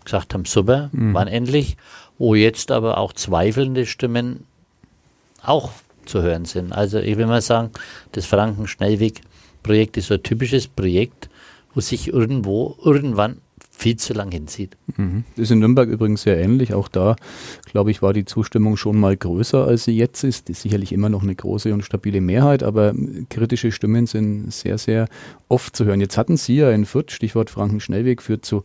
gesagt 0.04 0.32
haben, 0.32 0.44
super, 0.44 0.88
mhm. 0.92 1.12
wann 1.14 1.28
endlich, 1.28 1.76
wo 2.18 2.34
jetzt 2.34 2.70
aber 2.70 2.98
auch 2.98 3.12
zweifelnde 3.12 3.84
Stimmen 3.84 4.46
auch 5.42 5.70
zu 6.06 6.22
hören 6.22 6.44
sind. 6.44 6.72
Also 6.72 6.98
ich 6.98 7.16
will 7.18 7.26
mal 7.26 7.42
sagen, 7.42 7.70
das 8.12 8.26
Franken-Schnellweg-Projekt 8.26 9.96
ist 9.96 10.06
so 10.06 10.14
ein 10.14 10.22
typisches 10.22 10.68
Projekt, 10.68 11.28
wo 11.74 11.80
sich 11.80 12.08
irgendwo, 12.08 12.76
irgendwann 12.82 13.41
viel 13.74 13.96
zu 13.96 14.12
lang 14.12 14.30
hinzieht. 14.30 14.76
Mhm. 14.96 15.24
Das 15.34 15.44
ist 15.44 15.50
in 15.50 15.58
Nürnberg 15.58 15.88
übrigens 15.88 16.22
sehr 16.22 16.38
ähnlich. 16.38 16.74
Auch 16.74 16.88
da, 16.88 17.16
glaube 17.64 17.90
ich, 17.90 18.02
war 18.02 18.12
die 18.12 18.24
Zustimmung 18.24 18.76
schon 18.76 19.00
mal 19.00 19.16
größer, 19.16 19.66
als 19.66 19.84
sie 19.84 19.96
jetzt 19.96 20.22
ist. 20.22 20.50
Ist 20.50 20.62
sicherlich 20.62 20.92
immer 20.92 21.08
noch 21.08 21.22
eine 21.22 21.34
große 21.34 21.72
und 21.72 21.82
stabile 21.82 22.20
Mehrheit, 22.20 22.62
aber 22.62 22.94
kritische 23.28 23.72
Stimmen 23.72 24.06
sind 24.06 24.52
sehr, 24.52 24.78
sehr 24.78 25.08
oft 25.48 25.74
zu 25.74 25.84
hören. 25.84 26.00
Jetzt 26.00 26.18
hatten 26.18 26.36
Sie 26.36 26.56
ja 26.56 26.70
in 26.70 26.84
Fürth, 26.84 27.10
Stichwort 27.10 27.50
Franken-Schnellweg, 27.50 28.22
führt 28.22 28.44
zu 28.44 28.62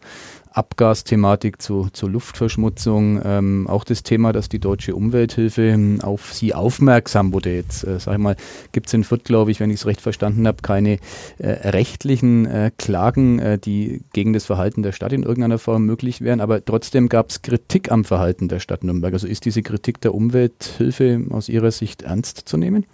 Abgasthematik 0.57 1.61
zu, 1.61 1.89
zur 1.93 2.09
Luftverschmutzung, 2.09 3.21
ähm, 3.23 3.67
auch 3.67 3.83
das 3.83 4.01
Thema, 4.01 4.33
dass 4.33 4.49
die 4.49 4.57
deutsche 4.59 4.95
Umwelthilfe 4.95 5.61
ähm, 5.61 6.01
auf 6.01 6.33
sie 6.33 6.55
aufmerksam 6.55 7.31
wurde. 7.31 7.53
Jetzt, 7.53 7.83
äh, 7.83 7.99
sag 7.99 8.13
ich 8.13 8.19
mal, 8.19 8.35
gibt 8.71 8.87
es 8.87 8.93
in 8.93 9.03
Fürth, 9.03 9.23
glaube 9.23 9.51
ich, 9.51 9.59
wenn 9.59 9.69
ich 9.69 9.77
es 9.77 9.85
recht 9.85 10.01
verstanden 10.01 10.47
habe, 10.47 10.63
keine 10.63 10.97
äh, 11.37 11.47
rechtlichen 11.69 12.47
äh, 12.47 12.71
Klagen, 12.75 13.37
äh, 13.37 13.59
die 13.59 14.01
gegen 14.13 14.33
das 14.33 14.45
Verhalten 14.45 14.81
der 14.81 14.93
Stadt 14.93 15.13
in 15.13 15.21
irgendeiner 15.21 15.59
Form 15.59 15.85
möglich 15.85 16.21
wären, 16.21 16.41
aber 16.41 16.65
trotzdem 16.65 17.07
gab 17.07 17.29
es 17.29 17.43
Kritik 17.43 17.91
am 17.91 18.03
Verhalten 18.03 18.47
der 18.47 18.59
Stadt 18.59 18.83
Nürnberg. 18.83 19.13
Also 19.13 19.27
ist 19.27 19.45
diese 19.45 19.61
Kritik 19.61 20.01
der 20.01 20.15
Umwelthilfe 20.15 21.21
aus 21.29 21.49
Ihrer 21.49 21.69
Sicht 21.69 22.01
ernst 22.01 22.49
zu 22.49 22.57
nehmen? 22.57 22.87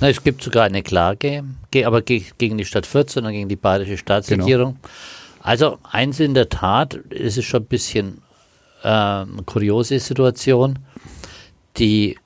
Na, 0.00 0.08
es 0.08 0.24
gibt 0.24 0.42
sogar 0.42 0.64
eine 0.64 0.82
Klage, 0.82 1.44
aber 1.84 2.00
gegen 2.00 2.56
die 2.56 2.64
Stadt 2.64 2.86
Fürth, 2.86 3.10
sondern 3.10 3.34
gegen 3.34 3.50
die 3.50 3.56
bayerische 3.56 3.98
Staatsregierung. 3.98 4.76
Genau 4.80 4.90
also 5.42 5.78
eins 5.82 6.20
in 6.20 6.34
der 6.34 6.48
Tat, 6.48 6.98
es 7.10 7.36
ist 7.36 7.46
schon 7.46 7.62
ein 7.62 7.66
bisschen 7.66 8.22
äh, 8.82 8.88
eine 8.88 9.42
kuriose 9.44 9.98
Situation. 9.98 10.78
Die 11.76 12.16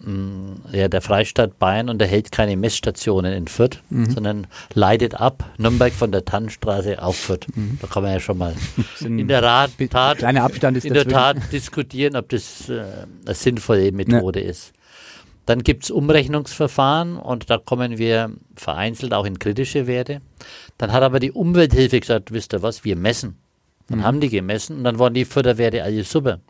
mh, 0.00 0.10
mm, 0.10 0.62
ja, 0.72 0.88
der 0.88 1.00
Freistaat 1.00 1.58
Bayern 1.58 1.88
unterhält 1.88 2.30
keine 2.32 2.56
Messstationen 2.56 3.32
in 3.32 3.48
Fürth, 3.48 3.82
mhm. 3.90 4.10
sondern 4.10 4.46
leitet 4.74 5.14
ab 5.14 5.44
Nürnberg 5.56 5.92
von 5.92 6.12
der 6.12 6.24
Tannenstraße 6.24 7.02
auf 7.02 7.16
Fürth. 7.16 7.46
Mhm. 7.54 7.78
Da 7.80 7.86
kann 7.86 8.02
man 8.02 8.12
ja 8.12 8.20
schon 8.20 8.38
mal 8.38 8.54
in 9.00 9.28
der 9.28 9.42
Rat, 9.42 9.70
Tat, 9.90 10.18
kleiner 10.18 10.44
Abstand 10.44 10.76
ist 10.76 10.84
in 10.84 10.94
der 10.94 11.08
Tat 11.08 11.52
diskutieren, 11.52 12.16
ob 12.16 12.28
das 12.28 12.68
äh, 12.68 12.82
eine 13.24 13.34
sinnvolle 13.34 13.92
Methode 13.92 14.42
ja. 14.42 14.50
ist. 14.50 14.72
Dann 15.46 15.64
gibt 15.64 15.84
es 15.84 15.90
Umrechnungsverfahren 15.90 17.16
und 17.16 17.50
da 17.50 17.58
kommen 17.58 17.98
wir 17.98 18.30
vereinzelt 18.54 19.14
auch 19.14 19.24
in 19.24 19.38
kritische 19.38 19.86
Werte. 19.86 20.20
Dann 20.80 20.92
hat 20.92 21.02
aber 21.02 21.20
die 21.20 21.30
Umwelthilfe 21.30 22.00
gesagt, 22.00 22.32
wisst 22.32 22.54
ihr 22.54 22.62
was, 22.62 22.84
wir 22.86 22.96
messen. 22.96 23.36
Dann 23.88 23.98
mhm. 23.98 24.04
haben 24.04 24.20
die 24.20 24.30
gemessen 24.30 24.78
und 24.78 24.84
dann 24.84 24.98
waren 24.98 25.12
die 25.12 25.26
Förderwerte 25.26 25.84
alle 25.84 26.04
super. 26.04 26.40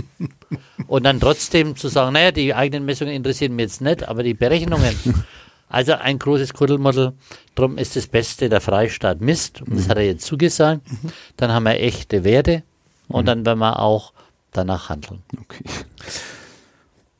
und 0.86 1.04
dann 1.04 1.20
trotzdem 1.20 1.76
zu 1.76 1.88
sagen, 1.88 2.14
naja, 2.14 2.32
die 2.32 2.54
eigenen 2.54 2.86
Messungen 2.86 3.12
interessieren 3.12 3.54
mich 3.54 3.64
jetzt 3.64 3.82
nicht, 3.82 4.08
aber 4.08 4.22
die 4.22 4.34
Berechnungen. 4.34 4.96
Also 5.68 5.94
ein 5.94 6.18
großes 6.18 6.52
Kuddelmuddel. 6.52 7.14
Darum 7.54 7.78
ist 7.78 7.96
das 7.96 8.06
Beste, 8.06 8.50
der 8.50 8.60
Freistaat 8.60 9.22
misst. 9.22 9.62
Und 9.62 9.74
das 9.74 9.86
mhm. 9.86 9.88
hat 9.88 9.96
er 9.96 10.04
jetzt 10.04 10.26
zugesagt. 10.26 10.82
Mhm. 10.92 11.12
Dann 11.38 11.50
haben 11.50 11.62
wir 11.62 11.80
echte 11.80 12.24
Werte 12.24 12.62
und 13.08 13.22
mhm. 13.22 13.26
dann 13.26 13.46
werden 13.46 13.58
wir 13.60 13.78
auch 13.78 14.12
danach 14.52 14.90
handeln. 14.90 15.22
Okay. 15.40 15.64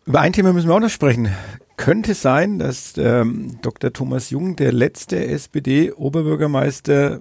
Über 0.05 0.21
ein 0.21 0.35
Thema 0.35 0.53
müssen 0.53 0.68
wir 0.68 0.75
auch 0.75 0.81
noch 0.81 0.90
sprechen. 0.90 1.35
Könnte 1.76 2.14
sein, 2.14 2.58
dass 2.58 2.94
ähm, 2.96 3.58
Dr. 3.62 3.92
Thomas 3.92 4.30
Jung, 4.30 4.56
der 4.56 4.72
letzte 4.72 5.26
SPD-Oberbürgermeister, 5.26 7.20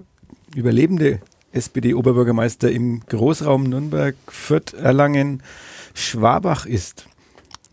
überlebende 0.54 1.20
SPD-Oberbürgermeister 1.52 2.70
im 2.70 3.00
Großraum 3.06 3.64
Nürnberg, 3.64 4.14
Fürth, 4.28 4.74
Erlangen, 4.74 5.42
Schwabach 5.94 6.66
ist. 6.66 7.06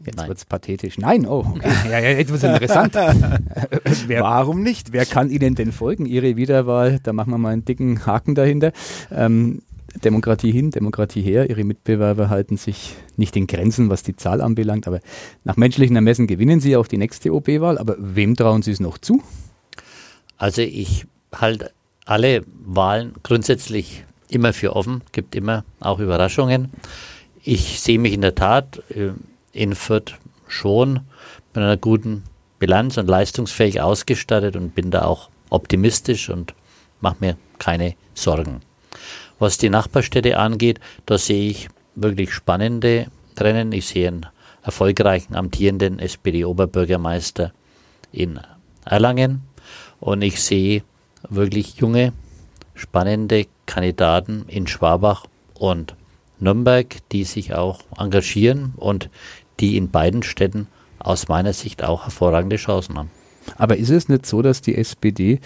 Jetzt 0.06 0.28
wird 0.28 0.38
es 0.38 0.46
pathetisch. 0.46 0.98
Nein, 0.98 1.26
oh, 1.26 1.46
okay. 1.56 1.70
ja, 1.92 2.00
ja, 2.00 2.10
jetzt 2.12 2.32
wird 2.32 2.44
es 2.44 2.50
interessant. 2.50 2.96
wer, 4.08 4.22
Warum 4.22 4.64
nicht? 4.64 4.94
Wer 4.94 5.06
kann 5.06 5.30
Ihnen 5.30 5.56
denn 5.56 5.72
folgen? 5.72 6.06
Ihre 6.06 6.38
Wiederwahl, 6.38 7.00
da 7.04 7.12
machen 7.14 7.32
wir 7.32 7.38
mal 7.38 7.50
einen 7.50 7.66
dicken 7.66 8.06
Haken 8.06 8.34
dahinter. 8.34 8.72
Ähm, 9.12 9.62
Demokratie 10.04 10.52
hin, 10.52 10.72
Demokratie 10.72 11.22
her. 11.22 11.50
Ihre 11.50 11.64
Mitbewerber 11.64 12.30
halten 12.30 12.58
sich 12.58 12.96
nicht 13.18 13.36
in 13.36 13.48
Grenzen, 13.48 13.90
was 13.90 14.04
die 14.04 14.16
Zahl 14.16 14.42
anbelangt, 14.42 14.88
aber 14.88 15.00
nach 15.44 15.58
menschlichen 15.58 15.96
Ermessen 15.96 16.28
gewinnen 16.28 16.60
sie 16.60 16.76
auch 16.76 16.88
die 16.88 16.98
nächste 16.98 17.34
OP-Wahl. 17.34 17.78
Aber 17.78 17.96
wem 18.00 18.36
trauen 18.36 18.62
Sie 18.62 18.72
es 18.72 18.80
noch 18.80 18.98
zu? 18.98 19.22
Also 20.38 20.62
ich 20.62 21.06
halte 21.34 21.72
alle 22.06 22.44
Wahlen 22.66 23.14
grundsätzlich 23.24 24.06
immer 24.30 24.54
für 24.54 24.76
offen, 24.76 25.02
gibt 25.12 25.36
immer 25.36 25.64
auch 25.80 26.00
Überraschungen. 26.00 26.72
Ich 27.44 27.82
sehe 27.82 28.00
mich 28.00 28.14
in 28.14 28.22
der 28.22 28.36
Tat 28.36 28.82
äh, 28.90 29.12
in 29.52 29.76
Fürth 29.76 30.18
schon 30.48 31.02
mit 31.54 31.64
einer 31.64 31.78
guten 31.78 32.24
Bilanz 32.60 32.98
und 32.98 33.08
leistungsfähig 33.08 33.82
ausgestattet 33.82 34.56
und 34.56 34.76
bin 34.76 34.92
da 34.92 35.04
auch 35.04 35.30
optimistisch 35.50 36.30
und 36.30 36.54
mache 37.02 37.18
mir 37.20 37.38
keine 37.58 37.96
Sorgen. 38.14 38.62
Was 39.40 39.58
die 39.58 39.70
Nachbarstädte 39.70 40.38
angeht, 40.38 40.80
da 41.06 41.18
sehe 41.18 41.50
ich 41.50 41.70
wirklich 41.96 42.34
spannende 42.34 43.08
Rennen. 43.38 43.72
Ich 43.72 43.88
sehe 43.88 44.10
einen 44.10 44.26
erfolgreichen 44.64 45.36
amtierenden 45.36 46.00
SPD-Oberbürgermeister 46.00 47.54
in 48.12 48.40
Erlangen 48.86 49.42
und 50.00 50.22
ich 50.22 50.42
sehe 50.42 50.84
wirklich 51.30 51.76
junge, 51.76 52.14
spannende 52.76 53.46
Kandidaten 53.66 54.46
in 54.48 54.68
Schwabach 54.68 55.26
und 55.54 55.96
Nürnberg, 56.40 56.98
die 57.12 57.24
sich 57.24 57.54
auch 57.54 57.82
engagieren 57.98 58.74
und 58.78 59.10
die 59.60 59.78
in 59.78 59.90
beiden 59.90 60.24
Städten 60.24 60.68
aus 61.00 61.28
meiner 61.28 61.54
Sicht 61.54 61.84
auch 61.84 62.04
hervorragende 62.04 62.58
Chancen 62.58 62.98
haben. 62.98 63.12
Aber 63.58 63.78
ist 63.78 63.90
es 63.90 64.10
nicht 64.10 64.26
so, 64.26 64.42
dass 64.42 64.62
die 64.62 64.76
SPD, 64.76 65.40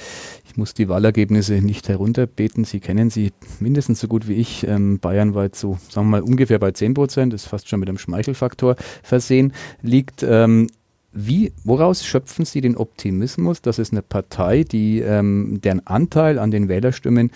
ich 0.53 0.57
muss 0.57 0.75
die 0.75 0.87
Wahlergebnisse 0.87 1.53
nicht 1.55 1.89
herunterbeten, 1.89 2.63
Sie 2.63 2.79
kennen 2.79 3.09
sie 3.09 3.31
mindestens 3.59 3.99
so 3.99 4.07
gut 4.07 4.27
wie 4.27 4.33
ich, 4.33 4.67
ähm, 4.67 4.99
bayernweit 4.99 5.55
so, 5.55 5.79
sagen 5.89 6.07
wir 6.07 6.19
mal, 6.19 6.21
ungefähr 6.21 6.59
bei 6.59 6.69
10 6.69 6.93
Prozent, 6.93 7.33
ist 7.33 7.47
fast 7.47 7.67
schon 7.67 7.79
mit 7.79 7.89
einem 7.89 7.97
Schmeichelfaktor 7.97 8.75
versehen, 9.01 9.53
liegt. 9.81 10.21
Ähm, 10.21 10.67
wie, 11.15 11.53
woraus 11.63 12.05
schöpfen 12.05 12.45
Sie 12.45 12.61
den 12.61 12.75
Optimismus, 12.75 13.61
dass 13.61 13.77
es 13.77 13.91
eine 13.91 14.01
Partei, 14.01 14.63
die 14.63 14.99
ähm, 14.99 15.59
deren 15.63 15.85
Anteil 15.85 16.39
an 16.39 16.49
den 16.49 16.69
Wählerstimmen 16.69 17.31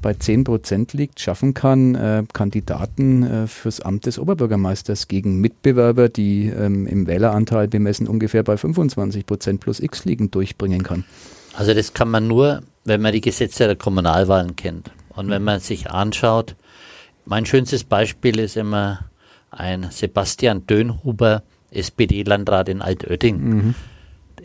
bei 0.00 0.14
10 0.14 0.44
Prozent 0.44 0.92
liegt, 0.92 1.20
schaffen 1.20 1.54
kann, 1.54 1.94
äh, 1.96 2.24
Kandidaten 2.32 3.22
äh, 3.24 3.46
fürs 3.48 3.80
Amt 3.80 4.06
des 4.06 4.18
Oberbürgermeisters 4.18 5.08
gegen 5.08 5.40
Mitbewerber, 5.40 6.08
die 6.08 6.46
ähm, 6.46 6.86
im 6.86 7.08
Wähleranteil 7.08 7.66
bemessen 7.66 8.06
ungefähr 8.06 8.44
bei 8.44 8.56
25 8.56 9.26
Prozent 9.26 9.60
plus 9.60 9.80
X 9.80 10.04
liegen, 10.04 10.30
durchbringen 10.30 10.84
kann? 10.84 11.04
Also 11.54 11.74
das 11.74 11.92
kann 11.94 12.10
man 12.10 12.26
nur, 12.26 12.62
wenn 12.84 13.00
man 13.00 13.12
die 13.12 13.20
Gesetze 13.20 13.66
der 13.66 13.76
Kommunalwahlen 13.76 14.56
kennt. 14.56 14.90
Und 15.10 15.28
wenn 15.28 15.42
man 15.42 15.60
sich 15.60 15.90
anschaut, 15.90 16.54
mein 17.24 17.46
schönstes 17.46 17.84
Beispiel 17.84 18.38
ist 18.38 18.56
immer 18.56 19.10
ein 19.50 19.88
Sebastian 19.90 20.66
Dönhuber, 20.66 21.42
SPD-Landrat 21.70 22.68
in 22.68 22.82
Altötting. 22.82 23.38
Mhm. 23.38 23.74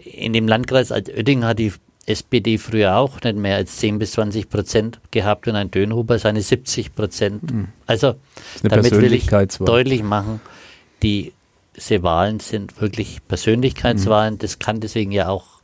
In 0.03 0.33
dem 0.33 0.47
Landkreis 0.47 0.91
Altötting 0.91 1.43
hat 1.43 1.59
die 1.59 1.73
SPD 2.05 2.57
früher 2.57 2.97
auch 2.97 3.21
nicht 3.21 3.35
mehr 3.35 3.55
als 3.55 3.77
10 3.77 3.97
bis 3.97 4.11
20 4.11 4.49
Prozent 4.49 4.99
gehabt 5.11 5.47
und 5.47 5.55
ein 5.55 5.71
Dönhuber 5.71 6.19
seine 6.19 6.41
70 6.41 6.93
Prozent. 6.93 7.51
Mhm. 7.51 7.67
Also 7.87 8.15
damit 8.61 8.91
will 8.91 9.13
ich 9.13 9.27
deutlich 9.27 10.03
machen, 10.03 10.39
diese 11.01 12.03
Wahlen 12.03 12.39
sind 12.39 12.79
wirklich 12.79 13.27
Persönlichkeitswahlen. 13.27 14.35
Mhm. 14.35 14.39
Das 14.39 14.59
kann 14.59 14.79
deswegen 14.79 15.11
ja 15.11 15.29
auch 15.29 15.54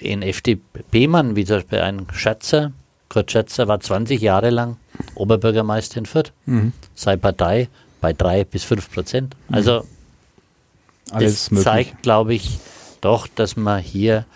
in 0.00 0.22
FDP-Mann, 0.22 1.36
wie 1.36 1.44
zum 1.44 1.56
Beispiel 1.56 1.80
ein 1.80 2.06
Schatzer, 2.12 2.72
Kurt 3.08 3.30
Schatzer 3.32 3.68
war 3.68 3.80
20 3.80 4.20
Jahre 4.20 4.50
lang 4.50 4.76
Oberbürgermeister 5.14 5.98
in 5.98 6.06
Fürth, 6.06 6.32
mhm. 6.46 6.72
sei 6.94 7.16
Partei 7.16 7.68
bei 8.00 8.12
drei 8.12 8.44
bis 8.44 8.64
fünf 8.64 8.90
Prozent. 8.90 9.34
Mhm. 9.48 9.54
Also 9.54 9.86
Alles 11.10 11.34
das 11.34 11.50
möglich. 11.50 11.64
zeigt, 11.64 12.02
glaube 12.02 12.34
ich, 12.34 12.58
doch, 13.00 13.26
dass 13.26 13.56
man 13.56 13.80
hier 13.82 14.26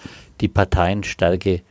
die 0.41 0.49
Parteienstärke 0.49 1.63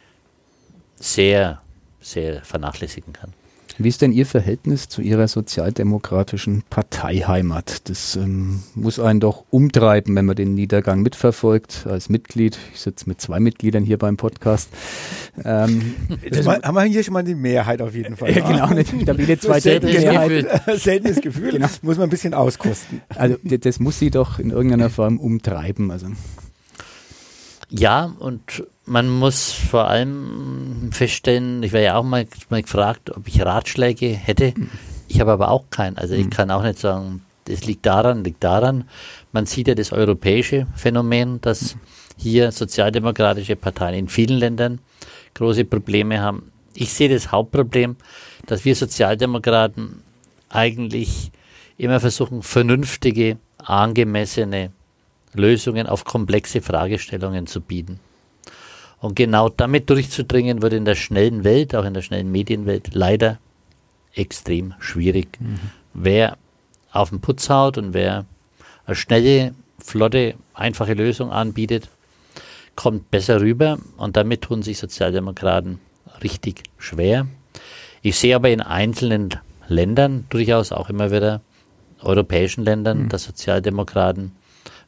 sehr, 0.96 1.62
sehr 2.02 2.42
vernachlässigen 2.44 3.14
kann. 3.14 3.34
Wie 3.78 3.90
ist 3.90 4.02
denn 4.02 4.12
Ihr 4.12 4.26
Verhältnis 4.26 4.88
zu 4.88 5.02
Ihrer 5.02 5.28
sozialdemokratischen 5.28 6.64
Parteiheimat? 6.70 7.90
Das 7.90 8.16
ähm, 8.16 8.62
muss 8.76 9.00
einen 9.00 9.20
doch 9.20 9.46
umtreiben, 9.50 10.16
wenn 10.16 10.26
man 10.26 10.36
den 10.36 10.54
Niedergang 10.54 11.02
mitverfolgt 11.02 11.88
als 11.88 12.08
Mitglied. 12.08 12.58
Ich 12.74 12.82
sitze 12.82 13.10
mit 13.10 13.20
zwei 13.20 13.40
Mitgliedern 13.40 13.84
hier 13.84 13.98
beim 13.98 14.16
Podcast. 14.16 14.70
Ähm, 15.44 15.96
das 16.30 16.46
mal, 16.46 16.62
haben 16.62 16.76
wir 16.76 16.84
hier 16.84 17.04
schon 17.04 17.14
mal 17.14 17.24
die 17.24 17.34
Mehrheit 17.34 17.82
auf 17.82 17.96
jeden 17.96 18.16
Fall. 18.16 18.36
Ja, 18.36 18.48
genau, 18.48 18.68
eine 18.68 18.86
stabile 18.86 19.40
Zweidrittelmehrheit. 19.40 20.80
Seltenes 20.80 21.22
Gefühl, 21.22 21.54
genau. 21.54 21.68
muss 21.82 21.98
man 21.98 22.08
ein 22.08 22.12
bisschen 22.12 22.36
auskosten. 22.36 23.02
Also 23.16 23.38
das 23.44 23.80
muss 23.80 23.98
Sie 23.98 24.12
doch 24.12 24.38
in 24.38 24.52
irgendeiner 24.52 24.92
Form 24.92 25.20
umtreiben. 25.20 25.90
Also. 25.90 26.08
Ja, 27.70 28.14
und 28.20 28.64
man 28.86 29.10
muss 29.10 29.52
vor 29.52 29.88
allem 29.88 30.90
feststellen, 30.92 31.64
ich 31.64 31.74
war 31.74 31.80
ja 31.80 31.96
auch 31.96 32.04
mal, 32.04 32.26
mal 32.50 32.62
gefragt, 32.62 33.16
ob 33.16 33.28
ich 33.28 33.42
Ratschläge 33.42 34.08
hätte. 34.08 34.54
Ich 35.08 35.20
habe 35.20 35.32
aber 35.32 35.52
auch 35.52 35.70
keinen. 35.70 35.98
Also 35.98 36.16
ich 36.16 36.26
mhm. 36.26 36.30
kann 36.32 36.52
auch 36.52 36.64
nicht 36.64 36.80
sagen, 36.80 37.24
es 37.48 37.66
liegt 37.66 37.86
daran, 37.86 38.24
liegt 38.24 38.44
daran. 38.44 38.86
Man 39.32 39.46
sieht 39.46 39.68
ja 39.68 39.76
das 39.76 39.92
europäische 39.92 40.68
Phänomen, 40.76 41.40
dass 41.42 41.78
hier 42.18 42.52
sozialdemokratische 42.52 43.56
Parteien 43.56 44.00
in 44.00 44.08
vielen 44.08 44.38
Ländern 44.38 44.80
große 45.34 45.66
Probleme 45.66 46.22
haben. 46.22 46.52
Ich 46.74 46.94
sehe 46.94 47.10
das 47.10 47.32
Hauptproblem, 47.32 47.96
dass 48.46 48.66
wir 48.66 48.76
Sozialdemokraten 48.76 50.02
eigentlich 50.50 51.32
immer 51.78 52.00
versuchen, 52.00 52.44
vernünftige, 52.44 53.38
angemessene 53.58 54.72
Lösungen 55.34 55.88
auf 55.88 56.06
komplexe 56.06 56.62
Fragestellungen 56.62 57.48
zu 57.48 57.62
bieten. 57.62 58.00
Und 59.04 59.18
genau 59.18 59.50
damit 59.50 59.90
durchzudringen, 59.90 60.62
wird 60.62 60.72
in 60.72 60.86
der 60.86 60.96
schnellen 60.96 61.44
Welt, 61.44 61.76
auch 61.76 61.84
in 61.84 61.94
der 61.94 62.02
schnellen 62.02 62.32
Medienwelt, 62.32 62.92
leider 62.94 63.38
extrem 64.16 64.76
schwierig. 64.80 65.42
Mhm. 65.42 65.60
Wer 65.94 66.38
auf 66.90 67.10
den 67.10 67.20
Putz 67.20 67.50
haut 67.50 67.78
und 67.78 67.94
wer 67.94 68.26
eine 68.86 68.96
schnelle, 68.96 69.56
flotte, 69.78 70.36
einfache 70.54 70.94
Lösung 70.94 71.32
anbietet, 71.34 71.90
kommt 72.78 73.12
besser 73.12 73.42
rüber 73.42 73.78
und 73.98 74.16
damit 74.16 74.44
tun 74.44 74.64
sich 74.64 74.78
Sozialdemokraten 74.78 75.80
richtig 76.24 76.64
schwer. 76.78 77.28
Ich 78.04 78.18
sehe 78.18 78.38
aber 78.38 78.52
in 78.52 78.62
einzelnen 78.62 79.32
Ländern, 79.68 80.28
durchaus 80.30 80.72
auch 80.72 80.90
immer 80.90 81.12
wieder 81.12 81.42
europäischen 82.02 82.64
Ländern, 82.64 83.04
mhm. 83.04 83.10
dass 83.10 83.26
Sozialdemokraten 83.26 84.32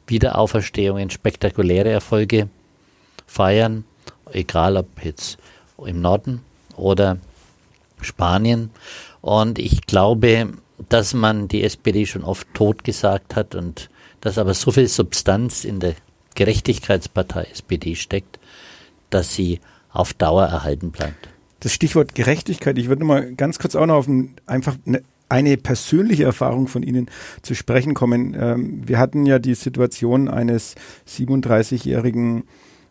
Wiederauferstehungen, 0.06 1.10
spektakuläre 1.10 1.90
Erfolge 1.90 2.48
feiern, 3.26 3.84
egal 4.32 4.76
ob 4.76 4.86
jetzt 5.02 5.38
im 5.84 6.00
Norden 6.00 6.40
oder 6.76 7.18
Spanien. 8.00 8.70
Und 9.20 9.58
ich 9.58 9.82
glaube, 9.86 10.52
dass 10.88 11.14
man 11.14 11.48
die 11.48 11.62
SPD 11.62 12.06
schon 12.06 12.24
oft 12.24 12.46
tot 12.54 12.84
gesagt 12.84 13.36
hat 13.36 13.54
und 13.54 13.90
dass 14.20 14.38
aber 14.38 14.54
so 14.54 14.70
viel 14.70 14.88
Substanz 14.88 15.64
in 15.64 15.80
der 15.80 15.94
Gerechtigkeitspartei 16.34 17.44
SPD 17.44 17.94
steckt, 17.94 18.38
dass 19.10 19.34
sie 19.34 19.60
auf 19.90 20.12
Dauer 20.12 20.44
erhalten 20.44 20.90
bleibt. 20.90 21.28
Das 21.60 21.72
Stichwort 21.72 22.14
Gerechtigkeit, 22.14 22.76
ich 22.76 22.88
würde 22.88 23.04
mal 23.04 23.32
ganz 23.34 23.58
kurz 23.58 23.74
auch 23.74 23.86
noch 23.86 23.96
auf 23.96 24.06
ein, 24.06 24.34
einfach 24.46 24.76
eine 24.86 25.02
eine 25.28 25.56
persönliche 25.56 26.24
Erfahrung 26.24 26.68
von 26.68 26.82
Ihnen 26.82 27.10
zu 27.42 27.54
sprechen 27.54 27.94
kommen. 27.94 28.36
Ähm, 28.38 28.82
wir 28.86 28.98
hatten 28.98 29.26
ja 29.26 29.38
die 29.38 29.54
Situation 29.54 30.28
eines 30.28 30.74
37-jährigen 31.08 32.44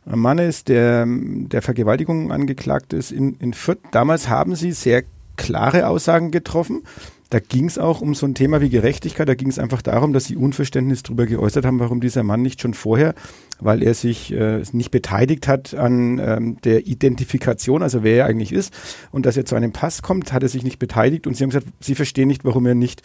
Mannes, 0.06 0.64
der 0.64 1.06
der 1.08 1.62
Vergewaltigung 1.62 2.32
angeklagt 2.32 2.94
ist 2.94 3.12
in, 3.12 3.36
in 3.40 3.54
Fürth. 3.54 3.80
Damals 3.92 4.30
haben 4.30 4.56
Sie 4.56 4.72
sehr 4.72 5.04
klare 5.36 5.88
Aussagen 5.88 6.32
getroffen. 6.32 6.84
Da 7.32 7.40
ging 7.40 7.66
es 7.66 7.80
auch 7.80 8.02
um 8.02 8.14
so 8.14 8.28
ein 8.28 8.36
Thema 8.36 8.62
wie 8.62 8.70
Gerechtigkeit. 8.70 9.28
Da 9.28 9.34
ging 9.34 9.50
es 9.50 9.58
einfach 9.58 9.82
darum, 9.82 10.14
dass 10.14 10.26
sie 10.26 10.36
Unverständnis 10.36 11.02
darüber 11.02 11.26
geäußert 11.26 11.66
haben, 11.66 11.80
warum 11.80 12.00
dieser 12.00 12.22
Mann 12.22 12.44
nicht 12.44 12.62
schon 12.62 12.76
vorher, 12.76 13.16
weil 13.60 13.82
er 13.82 13.96
sich 13.96 14.32
äh, 14.32 14.62
nicht 14.74 14.92
beteiligt 14.92 15.48
hat 15.48 15.74
an 15.74 16.20
ähm, 16.20 16.58
der 16.64 16.86
Identifikation, 16.86 17.82
also 17.82 18.04
wer 18.04 18.18
er 18.18 18.26
eigentlich 18.28 18.52
ist, 18.52 18.74
und 19.12 19.26
dass 19.26 19.38
er 19.38 19.46
zu 19.46 19.56
einem 19.56 19.72
Pass 19.72 20.04
kommt, 20.04 20.34
hat 20.34 20.44
er 20.44 20.50
sich 20.50 20.64
nicht 20.64 20.78
beteiligt. 20.78 21.26
Und 21.26 21.36
sie 21.36 21.44
haben 21.44 21.50
gesagt, 21.50 21.68
sie 21.80 21.96
verstehen 21.96 22.28
nicht, 22.28 22.46
warum 22.46 22.68
er 22.68 22.76
nicht 22.76 23.02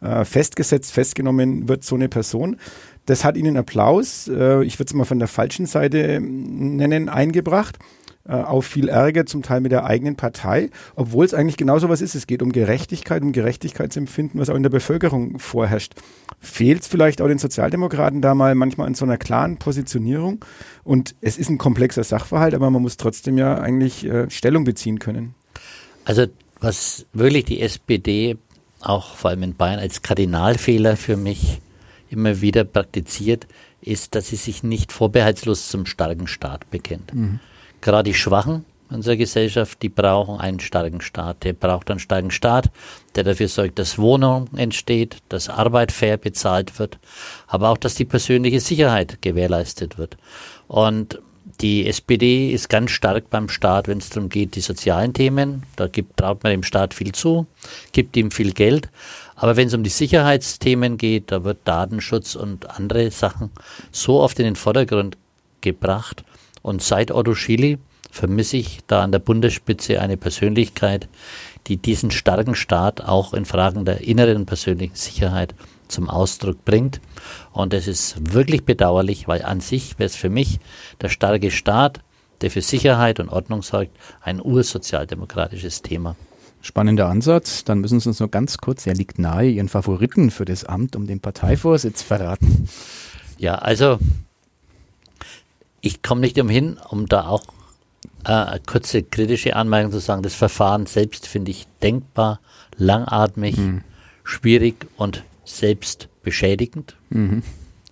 äh, 0.00 0.24
festgesetzt, 0.24 0.92
festgenommen 0.92 1.68
wird, 1.68 1.84
so 1.84 1.94
eine 1.94 2.08
Person. 2.08 2.56
Das 3.10 3.24
hat 3.24 3.36
ihnen 3.36 3.56
Applaus, 3.56 4.28
äh, 4.28 4.62
ich 4.62 4.78
würde 4.78 4.86
es 4.86 4.94
mal 4.94 5.04
von 5.04 5.18
der 5.18 5.26
falschen 5.26 5.66
Seite 5.66 6.20
nennen, 6.20 7.08
eingebracht 7.08 7.76
äh, 8.24 8.34
auf 8.34 8.66
viel 8.66 8.88
Ärger, 8.88 9.26
zum 9.26 9.42
Teil 9.42 9.60
mit 9.60 9.72
der 9.72 9.84
eigenen 9.84 10.14
Partei, 10.14 10.70
obwohl 10.94 11.24
es 11.24 11.34
eigentlich 11.34 11.56
genau 11.56 11.80
so 11.80 11.88
was 11.88 12.02
ist. 12.02 12.14
Es 12.14 12.28
geht 12.28 12.40
um 12.40 12.52
Gerechtigkeit, 12.52 13.22
um 13.22 13.32
Gerechtigkeitsempfinden, 13.32 14.38
was 14.38 14.48
auch 14.48 14.54
in 14.54 14.62
der 14.62 14.70
Bevölkerung 14.70 15.40
vorherrscht. 15.40 15.94
Fehlt 16.38 16.82
es 16.82 16.86
vielleicht 16.86 17.20
auch 17.20 17.26
den 17.26 17.38
Sozialdemokraten 17.38 18.22
da 18.22 18.36
mal 18.36 18.54
manchmal 18.54 18.86
an 18.86 18.94
so 18.94 19.04
einer 19.04 19.18
klaren 19.18 19.56
Positionierung? 19.56 20.44
Und 20.84 21.16
es 21.20 21.36
ist 21.36 21.50
ein 21.50 21.58
komplexer 21.58 22.04
Sachverhalt, 22.04 22.54
aber 22.54 22.70
man 22.70 22.80
muss 22.80 22.96
trotzdem 22.96 23.38
ja 23.38 23.58
eigentlich 23.58 24.06
äh, 24.06 24.30
Stellung 24.30 24.62
beziehen 24.62 25.00
können. 25.00 25.34
Also 26.04 26.26
was 26.60 27.06
wirklich 27.12 27.44
die 27.44 27.60
SPD 27.60 28.38
auch 28.78 29.16
vor 29.16 29.30
allem 29.30 29.42
in 29.42 29.56
Bayern 29.56 29.80
als 29.80 30.02
Kardinalfehler 30.02 30.96
für 30.96 31.16
mich 31.16 31.60
immer 32.10 32.40
wieder 32.40 32.64
praktiziert, 32.64 33.46
ist, 33.80 34.14
dass 34.14 34.28
sie 34.28 34.36
sich 34.36 34.62
nicht 34.62 34.92
vorbehaltslos 34.92 35.68
zum 35.68 35.86
starken 35.86 36.26
Staat 36.26 36.70
bekennt. 36.70 37.14
Mhm. 37.14 37.40
Gerade 37.80 38.10
die 38.10 38.14
Schwachen 38.14 38.64
unserer 38.90 39.16
Gesellschaft, 39.16 39.82
die 39.82 39.88
brauchen 39.88 40.40
einen 40.40 40.60
starken 40.60 41.00
Staat. 41.00 41.44
Der 41.44 41.52
braucht 41.52 41.90
einen 41.90 42.00
starken 42.00 42.30
Staat, 42.30 42.70
der 43.14 43.24
dafür 43.24 43.48
sorgt, 43.48 43.78
dass 43.78 43.98
Wohnung 43.98 44.48
entsteht, 44.56 45.18
dass 45.28 45.48
Arbeit 45.48 45.92
fair 45.92 46.16
bezahlt 46.16 46.78
wird, 46.78 46.98
aber 47.46 47.70
auch, 47.70 47.78
dass 47.78 47.94
die 47.94 48.04
persönliche 48.04 48.60
Sicherheit 48.60 49.22
gewährleistet 49.22 49.98
wird. 49.98 50.16
Und 50.66 51.20
die 51.60 51.86
SPD 51.86 52.52
ist 52.52 52.68
ganz 52.68 52.90
stark 52.90 53.28
beim 53.28 53.48
Staat, 53.48 53.88
wenn 53.88 53.98
es 53.98 54.08
darum 54.08 54.28
geht, 54.28 54.56
die 54.56 54.60
sozialen 54.60 55.12
Themen. 55.12 55.64
Da 55.76 55.88
gibt, 55.88 56.16
traut 56.16 56.42
man 56.42 56.52
dem 56.52 56.62
Staat 56.62 56.94
viel 56.94 57.12
zu, 57.12 57.46
gibt 57.92 58.16
ihm 58.16 58.30
viel 58.30 58.52
Geld. 58.52 58.88
Aber 59.40 59.56
wenn 59.56 59.68
es 59.68 59.74
um 59.74 59.82
die 59.82 59.88
Sicherheitsthemen 59.88 60.98
geht, 60.98 61.32
da 61.32 61.44
wird 61.44 61.60
Datenschutz 61.64 62.34
und 62.34 62.68
andere 62.68 63.10
Sachen 63.10 63.50
so 63.90 64.20
oft 64.20 64.38
in 64.38 64.44
den 64.44 64.54
Vordergrund 64.54 65.16
gebracht, 65.62 66.24
und 66.62 66.82
seit 66.82 67.10
Otto 67.10 67.34
Schily 67.34 67.78
vermisse 68.10 68.58
ich 68.58 68.80
da 68.86 69.02
an 69.02 69.12
der 69.12 69.18
Bundesspitze 69.18 69.98
eine 69.98 70.18
Persönlichkeit, 70.18 71.08
die 71.68 71.78
diesen 71.78 72.10
starken 72.10 72.54
Staat 72.54 73.00
auch 73.00 73.32
in 73.32 73.46
Fragen 73.46 73.86
der 73.86 74.02
inneren 74.02 74.44
persönlichen 74.44 74.94
Sicherheit 74.94 75.54
zum 75.88 76.10
Ausdruck 76.10 76.62
bringt. 76.66 77.00
Und 77.52 77.72
es 77.72 77.88
ist 77.88 78.34
wirklich 78.34 78.64
bedauerlich, 78.66 79.26
weil 79.26 79.42
an 79.42 79.60
sich 79.60 79.98
wäre 79.98 80.08
es 80.08 80.16
für 80.16 80.28
mich 80.28 80.60
der 81.00 81.08
starke 81.08 81.50
Staat, 81.50 82.00
der 82.42 82.50
für 82.50 82.60
Sicherheit 82.60 83.20
und 83.20 83.30
Ordnung 83.30 83.62
sorgt, 83.62 83.96
ein 84.20 84.42
ursozialdemokratisches 84.42 85.80
Thema. 85.80 86.14
Spannender 86.62 87.08
Ansatz. 87.08 87.64
Dann 87.64 87.80
müssen 87.80 88.00
Sie 88.00 88.08
uns 88.08 88.20
nur 88.20 88.30
ganz 88.30 88.58
kurz, 88.58 88.86
er 88.86 88.94
liegt 88.94 89.18
nahe, 89.18 89.48
Ihren 89.48 89.68
Favoriten 89.68 90.30
für 90.30 90.44
das 90.44 90.64
Amt 90.64 90.96
um 90.96 91.06
den 91.06 91.20
Parteivorsitz 91.20 92.02
verraten. 92.02 92.68
Ja, 93.38 93.54
also 93.56 93.98
ich 95.80 96.02
komme 96.02 96.20
nicht 96.20 96.38
umhin, 96.38 96.78
um 96.88 97.06
da 97.06 97.26
auch 97.26 97.42
äh, 98.24 98.32
eine 98.32 98.60
kurze 98.60 99.02
kritische 99.02 99.56
Anmerkung 99.56 99.92
zu 99.92 100.00
sagen. 100.00 100.22
Das 100.22 100.34
Verfahren 100.34 100.86
selbst 100.86 101.26
finde 101.26 101.50
ich 101.50 101.66
denkbar, 101.82 102.40
langatmig, 102.76 103.56
mhm. 103.56 103.82
schwierig 104.24 104.86
und 104.96 105.24
selbst 105.44 106.08
beschädigend. 106.22 106.96
Mhm. 107.08 107.42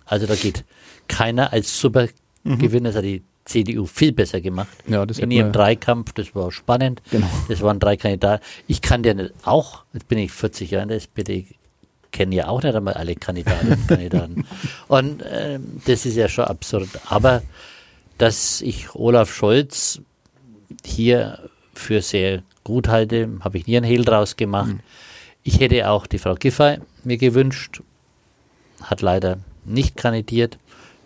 Also 0.05 0.27
da 0.27 0.35
geht 0.35 0.65
keiner 1.07 1.51
als 1.53 1.79
Supergewinner, 1.79 2.91
mhm. 2.91 2.95
hat 2.95 3.03
die 3.03 3.23
CDU 3.49 3.85
viel 3.85 4.11
besser 4.11 4.41
gemacht. 4.41 4.69
Ja, 4.87 5.05
das 5.05 5.19
in 5.19 5.31
ihrem 5.31 5.51
Dreikampf, 5.51 6.13
das 6.13 6.35
war 6.35 6.51
spannend. 6.51 7.01
Genau. 7.11 7.27
Das 7.47 7.61
waren 7.61 7.79
drei 7.79 7.97
Kandidaten. 7.97 8.43
Ich 8.67 8.81
kann 8.81 9.03
ja 9.03 9.13
nicht 9.13 9.33
auch, 9.43 9.83
jetzt 9.93 10.07
bin 10.07 10.19
ich 10.19 10.31
40 10.31 10.71
Jahre 10.71 10.83
in 10.83 10.89
der 10.89 10.97
SPD, 10.97 11.47
kenne 12.11 12.35
ja 12.35 12.47
auch 12.47 12.61
nicht 12.61 12.75
einmal 12.75 12.93
alle 12.93 13.15
Kandidatinnen 13.15 13.73
und 13.73 13.87
Kandidaten. 13.87 14.45
Und 14.87 15.21
äh, 15.21 15.59
das 15.85 16.05
ist 16.05 16.15
ja 16.15 16.27
schon 16.27 16.45
absurd. 16.45 16.89
Aber 17.05 17.43
dass 18.17 18.61
ich 18.61 18.95
Olaf 18.95 19.33
Scholz 19.33 20.01
hier 20.85 21.49
für 21.73 22.01
sehr 22.01 22.43
gut 22.63 22.87
halte, 22.87 23.29
habe 23.41 23.57
ich 23.57 23.67
nie 23.67 23.77
einen 23.77 23.85
Hehl 23.85 24.05
draus 24.05 24.35
gemacht. 24.35 24.73
Mhm. 24.73 24.79
Ich 25.43 25.59
hätte 25.59 25.89
auch 25.89 26.05
die 26.07 26.19
Frau 26.19 26.35
Giffey 26.35 26.79
mir 27.03 27.17
gewünscht, 27.17 27.81
hat 28.81 29.01
leider 29.01 29.39
nicht 29.65 29.97
kandidiert 29.97 30.57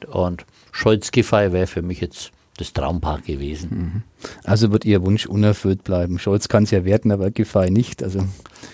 und 0.07 0.45
Scholz-Giffey 0.73 1.53
wäre 1.53 1.67
für 1.67 1.81
mich 1.81 2.01
jetzt 2.01 2.31
das 2.57 2.73
Traumpaar 2.73 3.21
gewesen. 3.21 3.69
Mhm. 3.71 4.03
Also 4.43 4.71
wird 4.71 4.85
Ihr 4.85 5.03
Wunsch 5.03 5.25
unerfüllt 5.25 5.83
bleiben. 5.83 6.19
Scholz 6.19 6.49
kann 6.49 6.63
es 6.63 6.71
ja 6.71 6.83
werden, 6.83 7.11
aber 7.11 7.31
Giffey 7.31 7.71
nicht. 7.71 8.03
Also. 8.03 8.19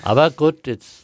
Aber 0.01 0.31
gut, 0.31 0.65
jetzt 0.65 1.03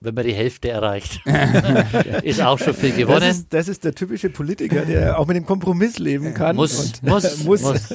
wenn 0.00 0.14
man 0.14 0.24
die 0.24 0.32
Hälfte 0.32 0.68
erreicht, 0.70 1.20
ist 2.22 2.40
auch 2.40 2.58
schon 2.58 2.74
viel 2.74 2.92
gewonnen. 2.92 3.20
Das 3.20 3.38
ist, 3.38 3.46
das 3.50 3.68
ist, 3.68 3.84
der 3.84 3.94
typische 3.94 4.30
Politiker, 4.30 4.82
der 4.82 5.18
auch 5.18 5.26
mit 5.26 5.36
dem 5.36 5.44
Kompromiss 5.44 5.98
leben 5.98 6.34
kann. 6.34 6.54
Muss, 6.54 7.02
muss, 7.02 7.38
muss, 7.44 7.62
muss. 7.62 7.94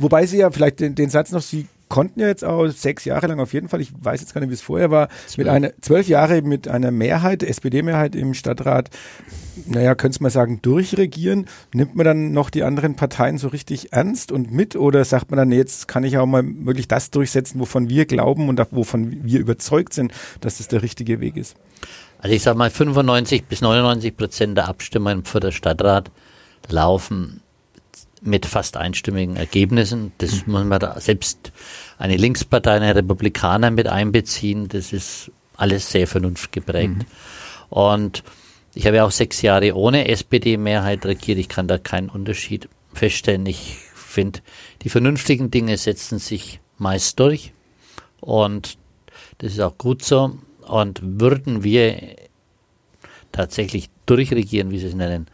Wobei 0.00 0.24
Sie 0.24 0.38
ja 0.38 0.50
vielleicht 0.50 0.80
den, 0.80 0.94
den 0.94 1.10
Satz 1.10 1.32
noch, 1.32 1.42
Sie 1.42 1.66
konnten 1.88 2.20
ja 2.20 2.26
jetzt 2.26 2.44
auch 2.44 2.66
sechs 2.68 3.04
Jahre 3.04 3.26
lang 3.26 3.40
auf 3.40 3.52
jeden 3.52 3.68
Fall, 3.68 3.80
ich 3.80 3.92
weiß 3.98 4.20
jetzt 4.20 4.34
gar 4.34 4.40
nicht, 4.40 4.50
wie 4.50 4.54
es 4.54 4.60
vorher 4.60 4.90
war, 4.90 5.08
zwölf. 5.26 5.38
mit 5.38 5.48
einer, 5.48 5.70
zwölf 5.80 6.08
Jahre 6.08 6.42
mit 6.42 6.68
einer 6.68 6.90
Mehrheit, 6.90 7.42
SPD-Mehrheit 7.42 8.16
im 8.16 8.34
Stadtrat, 8.34 8.90
naja, 9.66 9.94
könnte 9.94 10.22
man 10.22 10.30
sagen, 10.30 10.60
durchregieren. 10.62 11.46
Nimmt 11.72 11.94
man 11.94 12.04
dann 12.04 12.32
noch 12.32 12.50
die 12.50 12.62
anderen 12.62 12.96
Parteien 12.96 13.38
so 13.38 13.48
richtig 13.48 13.92
ernst 13.92 14.32
und 14.32 14.52
mit 14.52 14.76
oder 14.76 15.04
sagt 15.04 15.30
man 15.30 15.38
dann, 15.38 15.48
nee, 15.48 15.56
jetzt 15.56 15.88
kann 15.88 16.04
ich 16.04 16.18
auch 16.18 16.26
mal 16.26 16.42
wirklich 16.44 16.88
das 16.88 17.10
durchsetzen, 17.10 17.60
wovon 17.60 17.88
wir 17.88 18.06
glauben 18.06 18.48
und 18.48 18.60
wovon 18.70 19.24
wir 19.24 19.40
überzeugt 19.40 19.94
sind, 19.94 20.12
dass 20.40 20.58
das 20.58 20.68
der 20.68 20.82
richtige 20.82 21.20
Weg 21.20 21.36
ist? 21.36 21.56
Also 22.18 22.34
ich 22.34 22.42
sage 22.42 22.58
mal, 22.58 22.70
95 22.70 23.44
bis 23.44 23.60
99 23.60 24.16
Prozent 24.16 24.56
der 24.56 24.68
Abstimmungen 24.68 25.24
für 25.24 25.40
den 25.40 25.52
Stadtrat 25.52 26.10
laufen 26.68 27.42
mit 28.22 28.46
fast 28.46 28.76
einstimmigen 28.76 29.36
Ergebnissen. 29.36 30.12
Das 30.18 30.46
muss 30.46 30.64
man 30.64 30.80
da 30.80 30.98
selbst 31.00 31.52
eine 31.98 32.16
Linkspartei, 32.16 32.72
eine 32.72 32.94
Republikaner 32.94 33.70
mit 33.70 33.88
einbeziehen. 33.88 34.68
Das 34.68 34.92
ist 34.92 35.30
alles 35.56 35.90
sehr 35.90 36.06
vernunftgeprägt. 36.06 36.98
Mhm. 36.98 37.06
Und 37.68 38.22
ich 38.74 38.86
habe 38.86 38.96
ja 38.96 39.04
auch 39.04 39.10
sechs 39.10 39.42
Jahre 39.42 39.74
ohne 39.74 40.08
SPD-Mehrheit 40.08 41.06
regiert. 41.06 41.38
Ich 41.38 41.48
kann 41.48 41.68
da 41.68 41.78
keinen 41.78 42.08
Unterschied 42.08 42.68
feststellen. 42.92 43.46
Ich 43.46 43.78
finde, 43.94 44.40
die 44.82 44.88
vernünftigen 44.88 45.50
Dinge 45.50 45.76
setzen 45.76 46.18
sich 46.18 46.60
meist 46.78 47.18
durch. 47.18 47.52
Und 48.20 48.76
das 49.38 49.52
ist 49.52 49.60
auch 49.60 49.78
gut 49.78 50.04
so. 50.04 50.38
Und 50.66 51.00
würden 51.02 51.62
wir 51.62 52.16
tatsächlich 53.32 53.90
durchregieren, 54.06 54.70
wie 54.70 54.78
Sie 54.78 54.86
es 54.86 54.94
nennen, 54.94 55.26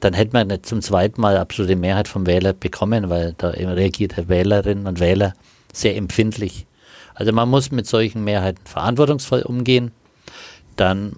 dann 0.00 0.14
hätte 0.14 0.32
man 0.32 0.48
nicht 0.48 0.66
zum 0.66 0.82
zweiten 0.82 1.20
Mal 1.20 1.36
absolute 1.36 1.76
Mehrheit 1.76 2.08
vom 2.08 2.26
Wähler 2.26 2.52
bekommen, 2.52 3.10
weil 3.10 3.34
da 3.38 3.50
reagiert 3.50 4.16
der 4.16 4.28
Wählerinnen 4.28 4.86
und 4.86 5.00
Wähler 5.00 5.34
sehr 5.72 5.96
empfindlich. 5.96 6.66
Also 7.14 7.32
man 7.32 7.48
muss 7.48 7.70
mit 7.70 7.86
solchen 7.86 8.24
Mehrheiten 8.24 8.64
verantwortungsvoll 8.64 9.42
umgehen, 9.42 9.92
dann 10.76 11.16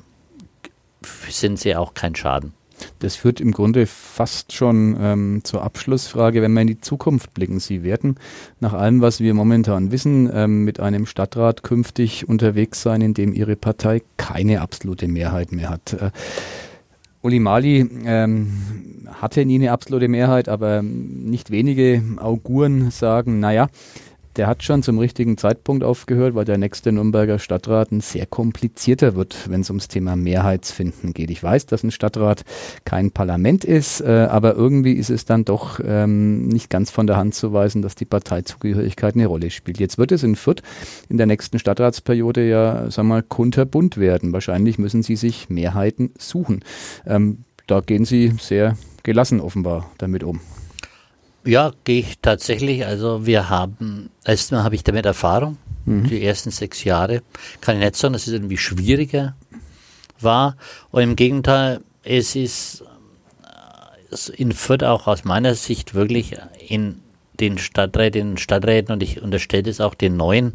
sind 1.29 1.59
sie 1.59 1.77
auch 1.77 1.95
kein 1.95 2.15
Schaden. 2.15 2.53
Das 2.99 3.15
führt 3.15 3.41
im 3.41 3.53
Grunde 3.53 3.87
fast 3.87 4.53
schon 4.53 4.97
ähm, 5.01 5.41
zur 5.45 5.63
Abschlussfrage, 5.63 6.43
wenn 6.43 6.53
wir 6.53 6.63
in 6.63 6.67
die 6.67 6.81
Zukunft 6.81 7.33
blicken. 7.35 7.61
Sie 7.61 7.85
werden 7.85 8.17
nach 8.59 8.73
allem, 8.73 9.01
was 9.01 9.21
wir 9.21 9.35
momentan 9.35 9.93
wissen, 9.93 10.29
ähm, 10.33 10.65
mit 10.65 10.81
einem 10.81 11.07
Stadtrat 11.07 11.63
künftig 11.63 12.29
unterwegs 12.29 12.83
sein, 12.83 13.01
in 13.01 13.15
dem 13.15 13.33
Ihre 13.35 13.55
Partei 13.55 14.03
keine 14.17 14.61
absolute 14.61 15.07
Mehrheit 15.07 15.53
mehr 15.53 15.71
hat. 15.71 15.93
Äh, 15.93 16.11
Uli 17.23 17.39
Mali 17.39 17.89
ähm, 18.05 18.53
hatte 19.09 19.45
nie 19.45 19.57
eine 19.57 19.73
absolute 19.73 20.09
Mehrheit, 20.09 20.49
aber 20.49 20.83
nicht 20.83 21.51
wenige 21.51 22.03
Auguren 22.19 22.91
sagen, 22.91 23.41
naja, 23.41 23.69
der 24.37 24.47
hat 24.47 24.63
schon 24.63 24.83
zum 24.83 24.99
richtigen 24.99 25.37
Zeitpunkt 25.37 25.85
aufgehört, 25.85 26.35
weil 26.35 26.45
der 26.45 26.59
nächste 26.59 26.93
Nürnberger 26.93 27.39
Stadtrat 27.39 27.93
ein 27.93 28.01
sehr 28.01 28.27
komplizierter 28.27 29.15
wird, 29.15 29.51
wenn 29.51 29.61
es 29.61 29.71
ums 29.71 29.89
Thema 29.89 30.17
Mehrheitsfinden 30.17 31.13
geht. 31.13 31.31
Ich 31.31 31.43
weiß, 31.43 31.67
dass 31.67 31.83
ein 31.83 31.91
Stadtrat 31.91 32.45
kein 32.85 33.11
Parlament 33.11 33.65
ist, 33.65 34.01
äh, 34.01 34.27
aber 34.31 34.55
irgendwie 34.55 34.95
ist 34.95 35.11
es 35.11 35.25
dann 35.25 35.45
doch 35.45 35.81
ähm, 35.85 36.49
nicht 36.49 36.71
ganz 36.71 36.91
von 36.91 37.07
der 37.07 37.17
Hand 37.17 37.35
zu 37.35 37.53
weisen, 37.53 37.83
dass 37.83 37.95
die 37.95 38.05
Parteizugehörigkeit 38.05 39.15
eine 39.15 39.27
Rolle 39.27 39.51
spielt. 39.51 39.79
Jetzt 39.79 39.99
wird 39.99 40.13
es 40.13 40.23
in 40.23 40.37
Fürth 40.37 40.63
in 41.09 41.17
der 41.17 41.27
nächsten 41.27 41.59
Stadtratsperiode 41.59 42.49
ja, 42.49 42.89
wir 42.89 43.03
mal, 43.03 43.23
kunterbunt 43.23 43.97
werden. 43.97 44.33
Wahrscheinlich 44.33 44.79
müssen 44.79 45.03
sie 45.03 45.17
sich 45.17 45.51
Mehrheiten 45.51 46.13
suchen. 46.19 46.65
Ähm, 47.07 47.45
da 47.67 47.81
gehen 47.81 48.05
sie 48.05 48.33
sehr 48.41 48.77
gelassen 49.03 49.41
offenbar 49.41 49.91
damit 49.99 50.25
um. 50.25 50.41
Ja, 51.45 51.73
gehe 51.85 52.01
ich 52.01 52.19
tatsächlich. 52.21 52.87
Also 52.87 53.27
wir 53.27 53.49
haben, 53.49 54.11
erstmal 54.25 54.63
habe 54.65 54.75
ich 54.75 54.85
damit 54.85 55.07
Erfahrung. 55.07 55.59
Mhm. 55.85 56.09
Die 56.09 56.23
ersten 56.25 56.51
sechs 56.51 56.85
Jahre 56.85 57.23
kann 57.61 57.77
ich 57.77 57.85
nicht 57.85 57.97
sagen, 57.97 58.13
dass 58.13 58.27
es 58.27 58.33
irgendwie 58.33 58.59
schwieriger 58.59 59.35
war. 60.21 60.57
Und 60.91 61.03
im 61.03 61.17
Gegenteil, 61.17 61.81
es 62.05 62.37
ist 62.37 62.85
in 64.37 64.53
Fürth 64.53 64.85
auch 64.85 65.07
aus 65.07 65.25
meiner 65.25 65.55
Sicht 65.55 65.95
wirklich 65.95 66.37
in 66.69 67.01
den 67.41 67.59
Stadträtinnen 67.59 68.33
und 68.33 68.41
Stadträten 68.41 68.93
und 68.93 69.03
ich 69.03 69.23
unterstelle 69.23 69.71
es 69.71 69.81
auch 69.81 69.95
den 69.95 70.17
Neuen, 70.17 70.55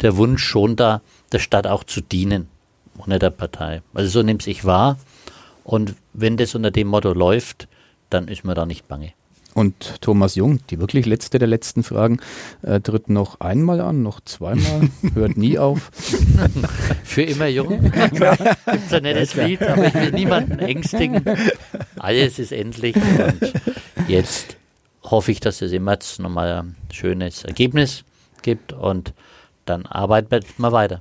der 0.00 0.16
Wunsch 0.16 0.44
schon 0.44 0.76
da, 0.76 1.00
der 1.32 1.38
Stadt 1.38 1.66
auch 1.66 1.84
zu 1.84 2.00
dienen, 2.00 2.48
ohne 2.98 3.18
der 3.18 3.30
Partei. 3.30 3.82
Also 3.94 4.10
so 4.10 4.22
nimmt 4.22 4.46
ich 4.46 4.64
wahr. 4.64 4.98
Und 5.64 5.94
wenn 6.12 6.36
das 6.36 6.54
unter 6.54 6.70
dem 6.70 6.88
Motto 6.88 7.12
läuft, 7.12 7.68
dann 8.10 8.28
ist 8.28 8.44
mir 8.44 8.54
da 8.54 8.66
nicht 8.66 8.86
bange. 8.88 9.12
Und 9.56 10.02
Thomas 10.02 10.34
Jung, 10.34 10.60
die 10.68 10.80
wirklich 10.80 11.06
letzte 11.06 11.38
der 11.38 11.48
letzten 11.48 11.82
Fragen, 11.82 12.20
äh, 12.60 12.78
tritt 12.78 13.08
noch 13.08 13.40
einmal 13.40 13.80
an, 13.80 14.02
noch 14.02 14.20
zweimal, 14.20 14.90
hört 15.14 15.38
nie 15.38 15.58
auf. 15.58 15.90
Für 17.04 17.22
immer 17.22 17.46
jung. 17.46 17.90
Gibt's 17.90 18.92
ein 18.92 19.02
nettes 19.02 19.34
Lied, 19.34 19.62
aber 19.62 19.86
ich 19.86 19.94
will 19.94 20.12
niemanden 20.12 20.58
ängstigen. 20.58 21.24
Alles 21.98 22.38
ist 22.38 22.52
endlich 22.52 22.96
und 22.96 23.54
jetzt 24.08 24.58
hoffe 25.02 25.32
ich, 25.32 25.40
dass 25.40 25.62
es 25.62 25.72
im 25.72 25.84
März 25.84 26.18
nochmal 26.18 26.52
ein 26.52 26.76
schönes 26.92 27.44
Ergebnis 27.44 28.04
gibt 28.42 28.74
und 28.74 29.14
dann 29.64 29.86
arbeiten 29.86 30.42
wir 30.58 30.72
weiter. 30.72 31.00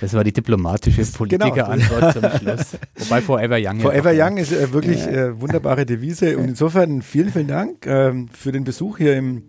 Das 0.00 0.12
war 0.14 0.24
die 0.24 0.32
diplomatische. 0.32 1.04
Politikerantwort 1.04 2.14
genau. 2.14 2.30
zum 2.30 2.40
Schluss. 2.40 2.78
Wobei 2.96 3.20
Forever 3.20 3.58
Young. 3.60 3.80
Forever 3.80 4.12
Young 4.14 4.36
ist 4.36 4.52
äh, 4.52 4.72
wirklich 4.72 5.06
äh, 5.06 5.40
wunderbare 5.40 5.86
Devise. 5.86 6.38
Und 6.38 6.48
insofern 6.48 7.02
vielen, 7.02 7.30
vielen 7.32 7.48
Dank 7.48 7.86
ähm, 7.86 8.28
für 8.32 8.52
den 8.52 8.64
Besuch 8.64 8.98
hier 8.98 9.16
im, 9.16 9.42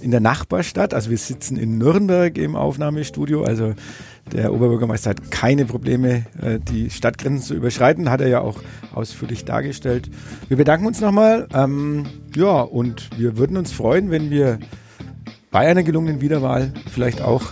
in 0.00 0.10
der 0.10 0.20
Nachbarstadt. 0.20 0.94
Also 0.94 1.10
wir 1.10 1.18
sitzen 1.18 1.56
in 1.56 1.78
Nürnberg 1.78 2.36
im 2.38 2.56
Aufnahmestudio. 2.56 3.42
Also 3.42 3.74
der 4.32 4.52
Oberbürgermeister 4.52 5.10
hat 5.10 5.30
keine 5.30 5.64
Probleme, 5.64 6.26
äh, 6.40 6.58
die 6.60 6.90
Stadtgrenzen 6.90 7.42
zu 7.42 7.54
überschreiten. 7.54 8.10
Hat 8.10 8.20
er 8.20 8.28
ja 8.28 8.40
auch 8.40 8.60
ausführlich 8.94 9.44
dargestellt. 9.44 10.10
Wir 10.48 10.56
bedanken 10.56 10.86
uns 10.86 11.00
nochmal. 11.00 11.48
Ähm, 11.52 12.06
ja, 12.36 12.60
und 12.60 13.10
wir 13.18 13.36
würden 13.36 13.56
uns 13.56 13.72
freuen, 13.72 14.10
wenn 14.10 14.30
wir 14.30 14.58
bei 15.50 15.66
einer 15.66 15.82
gelungenen 15.82 16.20
Wiederwahl 16.20 16.72
vielleicht 16.90 17.22
auch 17.22 17.42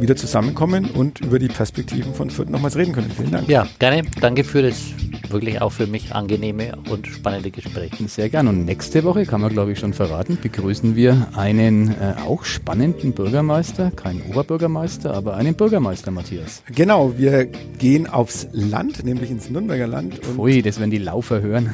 wieder 0.00 0.16
zusammenkommen 0.16 0.86
und 0.90 1.20
über 1.20 1.38
die 1.38 1.48
Perspektiven 1.48 2.14
von 2.14 2.30
Fürth 2.30 2.48
nochmals 2.48 2.76
reden 2.76 2.92
können. 2.92 3.10
Vielen 3.10 3.30
Dank. 3.30 3.48
Ja, 3.48 3.66
gerne. 3.78 4.02
Danke 4.20 4.44
für 4.44 4.62
das 4.62 4.82
wirklich 5.28 5.60
auch 5.60 5.70
für 5.70 5.86
mich 5.86 6.14
angenehme 6.14 6.72
und 6.90 7.06
spannende 7.06 7.50
Gespräch. 7.50 7.92
Sehr 8.06 8.30
gerne. 8.30 8.50
Und 8.50 8.64
nächste 8.64 9.04
Woche, 9.04 9.26
kann 9.26 9.40
man 9.40 9.52
glaube 9.52 9.72
ich 9.72 9.78
schon 9.78 9.92
verraten, 9.92 10.38
begrüßen 10.40 10.96
wir 10.96 11.28
einen 11.34 11.90
äh, 11.90 12.14
auch 12.26 12.44
spannenden 12.44 13.12
Bürgermeister, 13.12 13.90
kein 13.90 14.22
Oberbürgermeister, 14.22 15.12
aber 15.14 15.36
einen 15.36 15.54
Bürgermeister, 15.54 16.10
Matthias. 16.10 16.62
Genau, 16.74 17.18
wir 17.18 17.46
gehen 17.78 18.06
aufs 18.06 18.48
Land, 18.52 19.04
nämlich 19.04 19.30
ins 19.30 19.50
Nürnberger 19.50 19.86
Land. 19.86 20.20
Ui, 20.38 20.62
das 20.62 20.78
werden 20.78 20.90
die 20.90 20.98
Laufer 20.98 21.42
hören. 21.42 21.70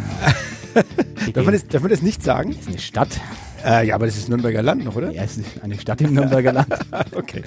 darf, 1.32 1.44
man 1.44 1.54
das, 1.54 1.66
darf 1.66 1.82
man 1.82 1.90
das 1.90 2.02
nicht 2.02 2.22
sagen? 2.22 2.50
Das 2.50 2.62
ist 2.62 2.68
eine 2.68 2.78
Stadt. 2.78 3.20
Äh, 3.64 3.86
ja, 3.88 3.94
aber 3.94 4.06
das 4.06 4.16
ist 4.16 4.28
Nürnberger 4.28 4.62
Land 4.62 4.84
noch, 4.84 4.96
oder? 4.96 5.10
Ja, 5.10 5.22
es 5.22 5.36
ist 5.36 5.46
eine 5.62 5.78
Stadt 5.78 6.00
im 6.00 6.14
Nürnberger 6.14 6.52
Land. 6.52 6.74
okay. 7.14 7.42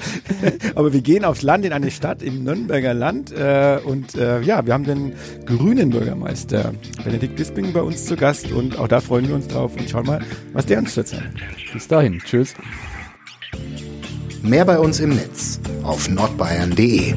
aber 0.75 0.93
wir 0.93 1.01
gehen 1.01 1.25
aufs 1.25 1.41
Land 1.41 1.65
in 1.65 1.73
eine 1.73 1.91
Stadt 1.91 2.21
im 2.21 2.43
Nürnberger 2.43 2.93
Land 2.93 3.31
äh, 3.31 3.79
und 3.83 4.15
äh, 4.15 4.41
ja, 4.41 4.65
wir 4.65 4.73
haben 4.73 4.83
den 4.83 5.13
grünen 5.45 5.89
Bürgermeister 5.89 6.73
Benedikt 7.03 7.35
Bisping 7.35 7.73
bei 7.73 7.81
uns 7.81 8.05
zu 8.05 8.15
Gast 8.15 8.51
und 8.51 8.77
auch 8.77 8.87
da 8.87 9.01
freuen 9.01 9.27
wir 9.27 9.35
uns 9.35 9.47
drauf 9.47 9.75
und 9.75 9.89
schauen 9.89 10.05
mal, 10.05 10.19
was 10.53 10.65
der 10.65 10.79
uns 10.79 10.95
erzählt. 10.95 11.23
Bis 11.71 11.87
dahin, 11.87 12.19
tschüss. 12.19 12.53
Mehr 14.41 14.65
bei 14.65 14.77
uns 14.77 14.99
im 14.99 15.15
Netz 15.15 15.59
auf 15.83 16.09
nordbayern.de. 16.09 17.15